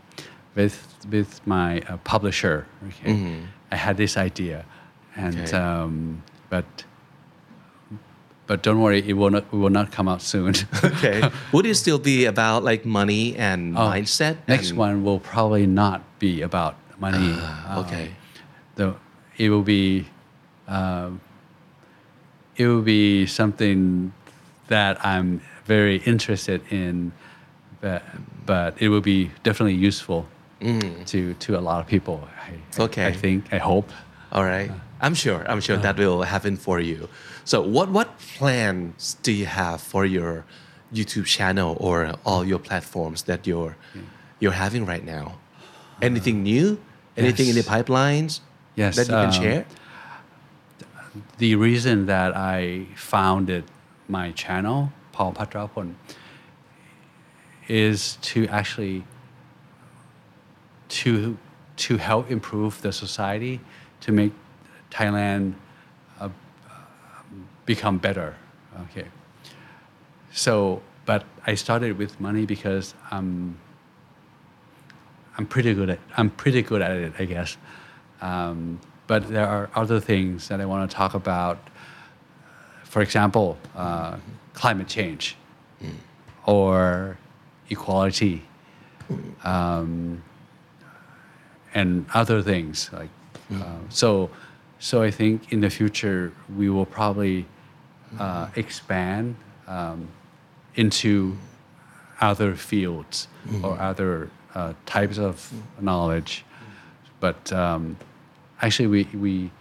[0.58, 0.76] with
[1.12, 2.66] with my uh, publisher.
[2.88, 3.14] Okay.
[3.72, 4.66] I had this idea,
[5.16, 5.46] and Mm-hmm.
[5.46, 5.58] Okay.
[5.58, 6.66] um, but
[8.48, 10.54] but don't worry, it will not it will not come out soon.
[10.84, 11.22] Okay,
[11.54, 14.38] would it still be about like money and Oh, mindset?
[14.48, 17.32] Next and- one will probably not be about money.
[17.68, 18.12] Um, okay.
[18.76, 18.96] the
[19.38, 20.08] it will be
[20.68, 21.22] um,
[22.58, 24.12] it will be something
[24.68, 27.12] that I'm very interested in,
[27.82, 28.04] but
[28.46, 30.28] but it will be definitely useful
[31.06, 32.28] to to a lot of people.
[32.28, 32.86] I, I- Mm.
[32.86, 33.06] Okay.
[33.08, 33.90] I think I hope.
[34.32, 34.72] All right.
[35.02, 35.46] I'm sure.
[35.48, 37.08] I'm sure that will happen for you.
[37.46, 40.44] So, what what plans do you have for your
[40.94, 43.76] YouTube channel or all your platforms that you're
[44.42, 45.26] you're having right now?
[46.02, 46.78] Anything new?
[47.20, 48.42] Anything in the pipelines?
[48.76, 49.66] Yes, That you can um, share.
[51.38, 53.64] the reason that I founded
[54.08, 55.96] my channel, Paul Pattarapon,
[57.68, 59.04] is to actually
[60.90, 61.38] to
[61.78, 63.60] to help improve the society,
[64.02, 64.34] to make
[64.92, 65.54] Thailand
[66.20, 66.30] uh,
[67.66, 68.36] become better.
[68.82, 69.06] Okay.
[70.32, 73.58] So, but I started with money because I'm
[75.40, 77.56] I'm pretty good at I'm pretty good at it, I guess.
[78.22, 81.58] Um, but there are other things that I want to talk about.
[82.84, 84.18] For example, uh,
[84.54, 85.38] climate change
[86.46, 87.18] or
[87.70, 88.44] equality,
[89.46, 90.22] um,
[91.74, 93.10] and other things like.
[93.50, 94.30] Uh, so,
[94.80, 97.46] so I think in the future we will probably
[98.20, 99.36] uh, expand
[99.68, 100.10] um,
[100.76, 101.38] into
[102.20, 103.30] other fields
[103.64, 106.44] or other uh, types of knowledge.
[107.20, 107.98] But um,
[108.62, 109.52] actually, we, we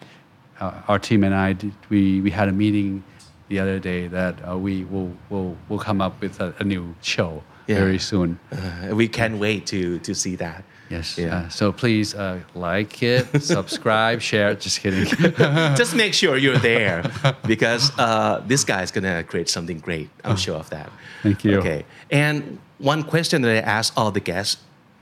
[0.60, 3.02] uh, our team and I did, we, we had a meeting
[3.48, 6.94] the other day that uh, we will will will come up with a, a new
[7.02, 7.78] show Yeah.
[7.78, 8.38] very soon.
[8.52, 10.64] Uh, we can't wait to to see that.
[10.90, 11.18] Yes.
[11.18, 11.34] Yeah.
[11.36, 14.54] Uh, so please uh, like it, subscribe, share.
[14.54, 15.04] Just kidding.
[15.76, 17.02] Just make sure you're there
[17.46, 20.08] because uh, this is gonna create something great.
[20.24, 20.90] I'm sure of that.
[21.22, 21.58] Thank you.
[21.58, 21.84] Okay.
[22.10, 24.56] And one question that I ask all the guests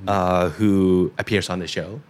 [0.07, 2.01] uh, who appears on the show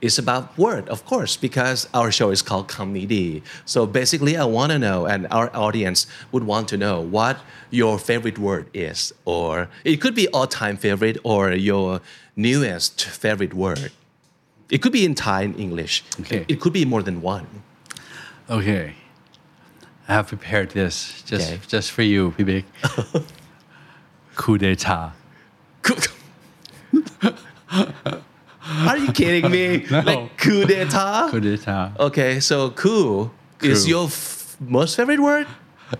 [0.00, 3.42] is about word, of course, because our show is called Comedy.
[3.64, 7.38] So basically, I want to know, and our audience would want to know what
[7.70, 12.00] your favorite word is, or it could be all-time favorite or your
[12.36, 13.90] newest favorite word.
[14.70, 16.04] It could be in Thai and English.
[16.20, 16.44] Okay.
[16.46, 17.46] It could be more than one.
[18.48, 18.94] okay.
[20.10, 21.60] I have prepared this just Okay.
[21.68, 22.64] just for you, Vivek.
[24.36, 25.12] Coup d'état.
[28.86, 29.84] Are you kidding me?
[29.90, 30.00] No.
[30.00, 31.28] Like coup d'etat?
[31.30, 31.92] Coup d'état.
[31.98, 33.30] Okay, so coup,
[33.62, 35.46] is your f- most favorite word?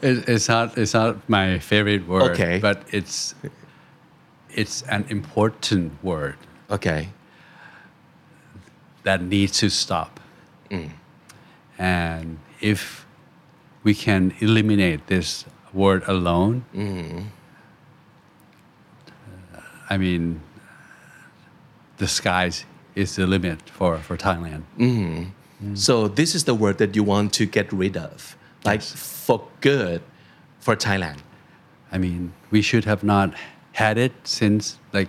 [0.02, 2.32] It, it's not it's not my favorite word.
[2.32, 2.58] Okay.
[2.60, 3.34] But it's
[4.50, 6.36] it's an important word
[6.70, 7.08] Okay.
[9.04, 10.20] that needs to stop.
[10.70, 10.90] Mm.
[11.78, 13.06] And if
[13.82, 17.24] we can eliminate this word alone, Mm.
[19.90, 20.40] I mean,
[21.98, 24.62] the skies is the limit for, for Thailand.
[24.78, 25.24] Mm-hmm.
[25.64, 25.78] Mm.
[25.78, 28.92] So this is the word that you want to get rid of, like Yes.
[29.26, 30.02] for good,
[30.60, 31.18] for Thailand.
[31.92, 33.34] I mean, we should have not
[33.72, 35.08] had it since like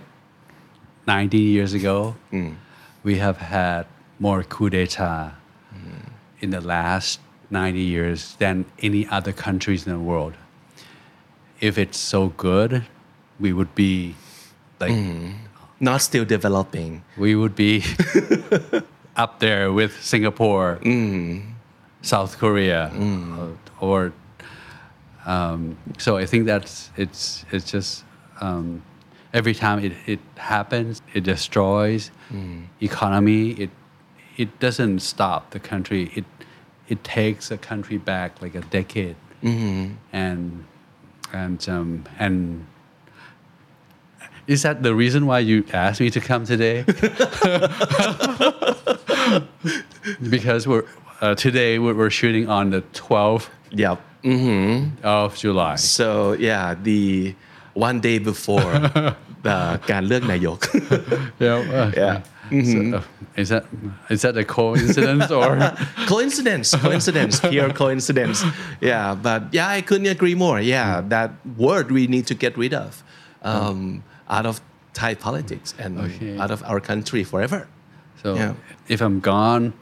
[1.06, 2.16] 90 years ago.
[2.32, 2.56] Mm.
[3.02, 3.86] We have had
[4.18, 5.32] more coup d'etat
[5.74, 6.10] mm.
[6.40, 7.20] in the last
[7.50, 10.34] 90 years than any other countries in the world.
[11.60, 12.84] If it's so good,
[13.38, 14.14] we would be
[14.78, 15.32] like mm-hmm.
[15.80, 17.02] Not still developing.
[17.16, 17.82] We would be
[19.16, 20.78] up there with Singapore,
[22.02, 22.92] South Korea,
[23.38, 24.12] or, or
[25.26, 28.04] um, so I think that's it's it's just
[28.40, 28.82] um,
[29.32, 32.10] every time it, it happens, it destroys
[32.80, 33.50] economy.
[33.52, 33.70] It
[34.36, 36.10] it doesn't stop the country.
[36.14, 36.24] It
[36.88, 39.16] it takes a country back like a decade,
[40.12, 40.64] and
[41.32, 42.66] and um, and
[44.49, 46.77] is that the reason why you asked me to come today?
[50.29, 50.83] because we're
[51.21, 55.75] uh, today we're, we're shooting on the 12th yep hmm of July.
[55.75, 57.33] so yeah the
[57.73, 58.71] one day before
[59.47, 59.57] the
[59.91, 60.59] การเลือกนายก
[61.45, 61.57] Yeah.
[61.79, 62.15] uh, Yeah.
[62.71, 63.63] so, uh, is that
[64.13, 65.51] is that a coincidence or?
[66.13, 68.37] coincidence coincidence pure coincidence
[68.91, 71.29] yeah but yeah i couldn't agree more yeah that
[71.67, 72.91] word we need to get rid of
[73.51, 74.60] um, out of
[74.94, 76.38] Thai politics and okay.
[76.38, 77.68] out of our country forever.
[78.22, 78.54] So yeah.
[78.88, 79.74] if I'm gone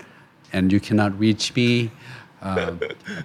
[0.53, 1.91] and you cannot reach me,
[2.41, 2.73] uh,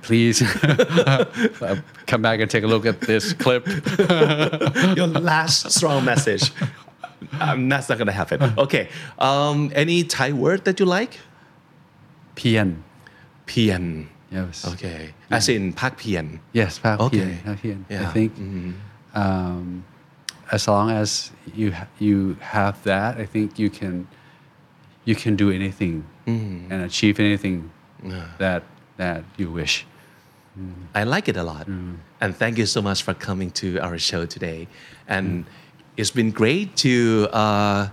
[0.01, 3.67] please uh, come back and take a look at this clip.
[4.97, 6.51] Your last strong message.
[7.39, 8.53] Um, that's not going to happen.
[8.57, 8.89] Okay.
[9.19, 11.19] Um, any Thai word that you like?
[12.35, 12.81] Pian.
[13.45, 14.07] Pian.
[14.31, 14.67] Yes.
[14.73, 15.13] Okay.
[15.29, 15.37] Yeah.
[15.37, 16.39] As in Pak Pian.
[16.53, 17.37] Yes, Pak okay.
[17.45, 18.09] Pak Yeah.
[18.09, 18.33] I think.
[18.33, 18.71] Mm-hmm.
[19.13, 19.85] Um,
[20.53, 24.07] as long as you you have that, I think you can
[25.03, 26.05] you can do anything
[26.71, 27.71] and achieve anything
[28.37, 28.63] that
[28.97, 29.85] that you wish.
[30.93, 31.65] I like it a lot.
[32.21, 34.67] And thank you so much for coming to our show today.
[35.07, 35.45] And
[35.97, 37.89] it's been great to uh,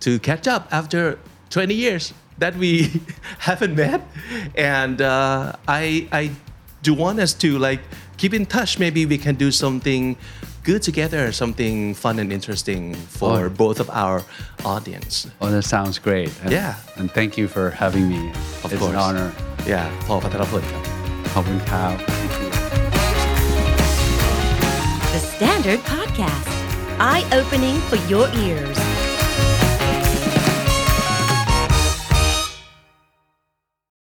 [0.00, 1.18] to catch up after
[1.48, 3.00] 20 years that we
[3.38, 4.02] haven't met.
[4.54, 6.30] And uh, I I
[6.82, 7.80] do want us to like
[8.18, 8.78] keep in touch.
[8.78, 10.16] Maybe we can do something
[10.63, 12.83] good together, something fun and interesting
[13.19, 13.49] for Oh.
[13.63, 14.17] both of our
[14.73, 15.13] audience.
[15.41, 16.31] Oh, that sounds great.
[16.43, 16.73] And, Yeah.
[16.99, 18.21] And thank you for having me.
[18.63, 18.91] Of it's course.
[18.93, 19.27] an honor.
[19.73, 20.63] Yeah, Paul Pataraput.
[21.33, 22.49] ขอบคุณครับ Thank you.
[25.13, 26.49] The Standard Podcast,
[27.11, 28.77] eye opening for your ears.